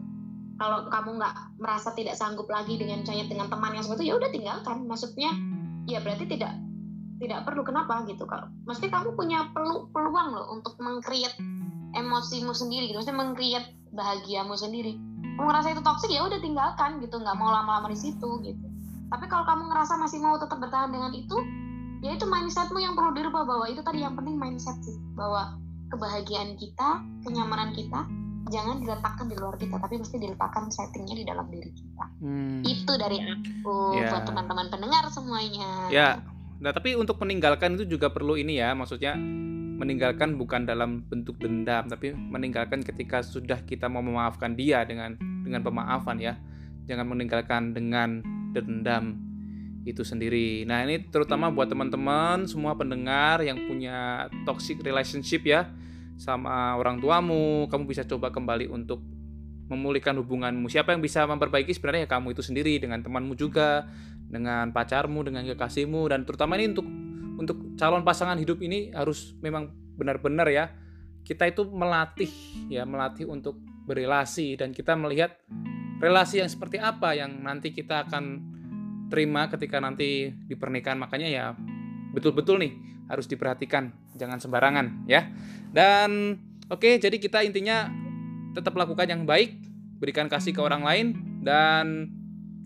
kalau 0.59 0.87
kamu 0.90 1.18
nggak 1.18 1.35
merasa 1.62 1.95
tidak 1.95 2.18
sanggup 2.18 2.51
lagi 2.51 2.79
dengan 2.79 3.03
misalnya 3.03 3.27
dengan 3.31 3.49
teman 3.49 3.73
yang 3.75 3.83
seperti 3.87 4.07
itu 4.07 4.11
ya 4.11 4.14
udah 4.18 4.31
tinggalkan. 4.35 4.77
Maksudnya 4.90 5.31
ya 5.87 5.99
berarti 6.03 6.27
tidak 6.27 6.53
tidak 7.23 7.40
perlu. 7.47 7.62
Kenapa? 7.62 8.03
Gitu 8.07 8.27
kalau 8.27 8.51
mesti 8.66 8.90
kamu 8.90 9.14
punya 9.14 9.47
pelu, 9.55 9.87
peluang 9.95 10.35
loh 10.35 10.47
untuk 10.59 10.75
mengcreate 10.83 11.38
emosimu 11.95 12.51
sendiri 12.51 12.90
gitu. 12.90 12.99
Maksudnya 12.99 13.18
mengcreate 13.23 13.68
bahagiamu 13.95 14.59
sendiri. 14.59 14.99
Kamu 15.38 15.47
ngerasa 15.49 15.73
itu 15.73 15.83
toksik 15.87 16.11
ya 16.11 16.27
udah 16.27 16.42
tinggalkan 16.42 16.99
gitu. 16.99 17.14
Nggak 17.23 17.38
mau 17.38 17.55
lama-lama 17.55 17.87
di 17.95 17.99
situ 17.99 18.42
gitu. 18.42 18.66
Tapi 19.07 19.29
kalau 19.31 19.47
kamu 19.47 19.71
ngerasa 19.71 20.01
masih 20.03 20.18
mau 20.18 20.35
tetap 20.40 20.59
bertahan 20.59 20.90
dengan 20.90 21.12
itu 21.14 21.37
ya 22.03 22.19
itu 22.19 22.27
mindsetmu 22.27 22.79
yang 22.83 22.99
perlu 22.99 23.15
dirubah 23.15 23.43
bahwa 23.47 23.67
itu 23.71 23.81
tadi 23.81 24.03
yang 24.03 24.19
penting 24.19 24.37
mindset 24.37 24.77
sih 24.83 24.99
bahwa 25.15 25.57
kebahagiaan 25.95 26.59
kita 26.59 27.01
kenyamanan 27.23 27.73
kita 27.73 28.05
jangan 28.51 28.83
diletakkan 28.83 29.31
di 29.31 29.37
luar 29.38 29.55
kita 29.57 29.79
tapi 29.79 30.03
mesti 30.03 30.19
diletakkan 30.19 30.69
settingnya 30.69 31.15
di 31.15 31.25
dalam 31.25 31.47
diri 31.49 31.71
kita 31.71 32.05
hmm. 32.21 32.61
itu 32.67 32.93
dari 32.99 33.19
aku 33.23 33.97
yeah. 33.97 34.11
buat 34.11 34.27
teman-teman 34.27 34.67
pendengar 34.69 35.07
semuanya 35.09 35.88
ya 35.88 36.19
yeah 36.19 36.33
Nah, 36.62 36.71
tapi 36.71 36.95
untuk 36.95 37.19
meninggalkan 37.19 37.75
itu 37.75 37.99
juga 37.99 38.15
perlu 38.15 38.38
ini 38.38 38.62
ya, 38.62 38.71
maksudnya 38.71 39.19
meninggalkan 39.83 40.38
bukan 40.38 40.62
dalam 40.62 41.03
bentuk 41.11 41.43
dendam, 41.43 41.91
tapi 41.91 42.15
meninggalkan 42.15 42.87
ketika 42.87 43.19
sudah 43.19 43.59
kita 43.67 43.91
mau 43.91 43.99
memaafkan 43.99 44.55
dia 44.55 44.87
dengan 44.87 45.19
dengan 45.19 45.67
pemaafan 45.67 46.23
ya. 46.23 46.38
Jangan 46.87 47.11
meninggalkan 47.11 47.75
dengan 47.75 48.23
dendam 48.55 49.19
itu 49.83 50.07
sendiri. 50.07 50.62
Nah, 50.62 50.87
ini 50.87 51.11
terutama 51.11 51.51
buat 51.51 51.66
teman-teman 51.66 52.47
semua 52.47 52.79
pendengar 52.79 53.42
yang 53.42 53.59
punya 53.66 54.31
toxic 54.47 54.79
relationship 54.83 55.42
ya 55.42 55.66
sama 56.18 56.79
orang 56.79 57.03
tuamu, 57.03 57.66
kamu 57.66 57.85
bisa 57.90 58.07
coba 58.07 58.31
kembali 58.31 58.71
untuk 58.71 59.03
memulihkan 59.66 60.14
hubunganmu. 60.21 60.71
Siapa 60.71 60.95
yang 60.95 61.03
bisa 61.03 61.27
memperbaiki 61.27 61.75
sebenarnya 61.75 62.07
ya 62.07 62.11
kamu 62.11 62.37
itu 62.37 62.42
sendiri 62.45 62.79
dengan 62.79 63.03
temanmu 63.03 63.35
juga, 63.35 63.88
dengan 64.31 64.71
pacarmu, 64.71 65.27
dengan 65.27 65.42
kekasihmu 65.49 66.12
dan 66.12 66.23
terutama 66.29 66.61
ini 66.61 66.77
untuk 66.77 66.87
untuk 67.42 67.57
calon 67.75 68.07
pasangan 68.07 68.38
hidup 68.38 68.61
ini 68.62 68.95
harus 68.95 69.35
memang 69.42 69.73
benar-benar 69.97 70.47
ya 70.53 70.71
kita 71.27 71.51
itu 71.51 71.66
melatih 71.66 72.31
ya 72.71 72.87
melatih 72.87 73.27
untuk 73.27 73.59
berrelasi 73.87 74.55
dan 74.55 74.71
kita 74.71 74.95
melihat 74.95 75.42
relasi 75.99 76.42
yang 76.42 76.51
seperti 76.51 76.79
apa 76.79 77.14
yang 77.14 77.42
nanti 77.42 77.75
kita 77.75 78.07
akan 78.07 78.52
terima 79.12 79.53
ketika 79.53 79.77
nanti 79.77 80.33
di 80.33 80.55
pernikahan. 80.57 80.96
Makanya 80.96 81.29
ya 81.29 81.53
betul-betul 82.16 82.64
nih 82.64 82.72
harus 83.12 83.29
diperhatikan, 83.29 83.92
jangan 84.16 84.40
sembarangan 84.40 85.05
ya. 85.05 85.29
Dan 85.68 86.40
oke, 86.72 86.81
okay, 86.81 86.94
jadi 86.96 87.20
kita 87.20 87.44
intinya 87.44 87.92
tetap 88.57 88.72
lakukan 88.72 89.05
yang 89.05 89.29
baik, 89.29 89.53
berikan 90.01 90.33
kasih 90.33 90.57
ke 90.57 90.61
orang 90.64 90.81
lain 90.81 91.07
dan 91.44 92.09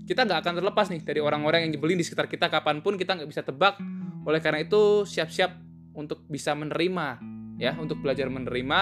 kita 0.07 0.23
nggak 0.23 0.47
akan 0.47 0.55
terlepas 0.63 0.87
nih 0.87 1.03
dari 1.03 1.19
orang-orang 1.19 1.67
yang 1.67 1.75
nyebelin 1.75 1.99
di 1.99 2.07
sekitar 2.07 2.31
kita 2.31 2.47
kapan 2.47 2.79
pun 2.79 2.95
kita 2.95 3.19
nggak 3.19 3.27
bisa 3.27 3.43
tebak. 3.43 3.83
Oleh 4.23 4.39
karena 4.39 4.63
itu 4.63 5.03
siap-siap 5.03 5.51
untuk 5.99 6.23
bisa 6.31 6.55
menerima 6.55 7.19
ya, 7.59 7.75
untuk 7.79 7.99
belajar 7.99 8.31
menerima, 8.31 8.81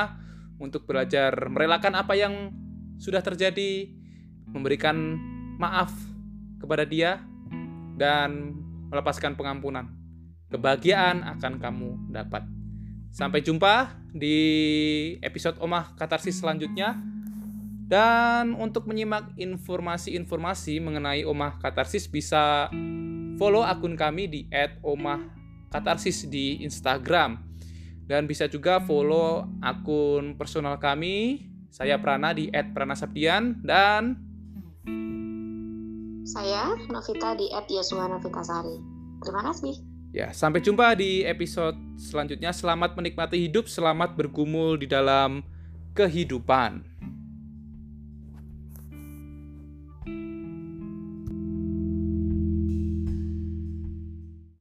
untuk 0.61 0.85
belajar 0.85 1.33
merelakan 1.49 1.97
apa 1.97 2.13
yang 2.13 2.53
sudah 3.01 3.25
terjadi, 3.25 3.89
memberikan 4.53 5.17
maaf 5.57 5.93
kepada 6.61 6.85
dia 6.85 7.25
dan 7.95 8.55
melepaskan 8.91 9.35
pengampunan. 9.39 9.91
Kebahagiaan 10.51 11.27
akan 11.39 11.59
kamu 11.59 11.91
dapat. 12.15 12.47
Sampai 13.15 13.43
jumpa 13.43 13.95
di 14.15 14.39
episode 15.23 15.59
Omah 15.63 15.95
Katarsis 15.99 16.39
selanjutnya. 16.39 16.95
Dan 17.85 18.57
untuk 18.57 18.89
menyimak 18.89 19.37
informasi-informasi 19.37 20.81
mengenai 20.81 21.23
Omah 21.29 21.61
Katarsis 21.61 22.09
bisa 22.09 22.73
follow 23.37 23.61
akun 23.61 23.93
kami 23.93 24.25
di 24.25 24.41
@omahkatarsis 24.81 26.31
di 26.33 26.65
Instagram. 26.65 27.45
Dan 28.09 28.25
bisa 28.25 28.49
juga 28.49 28.81
follow 28.81 29.45
akun 29.61 30.39
personal 30.41 30.81
kami, 30.81 31.45
saya 31.69 32.01
Prana 32.01 32.33
di 32.33 32.49
@pranasabdian 32.49 33.61
dan 33.61 34.17
saya 36.25 36.73
Novita 36.89 37.37
di 37.37 37.53
@yosua_novitasari. 37.53 38.81
Terima 39.21 39.43
kasih. 39.53 39.77
Ya, 40.15 40.33
sampai 40.33 40.65
jumpa 40.65 40.97
di 40.97 41.21
episode 41.27 41.77
selanjutnya. 42.01 42.55
Selamat 42.57 42.97
menikmati 42.97 43.37
hidup, 43.45 43.69
selamat 43.69 44.17
bergumul 44.17 44.81
di 44.81 44.89
dalam 44.89 45.45
kehidupan. 45.93 46.94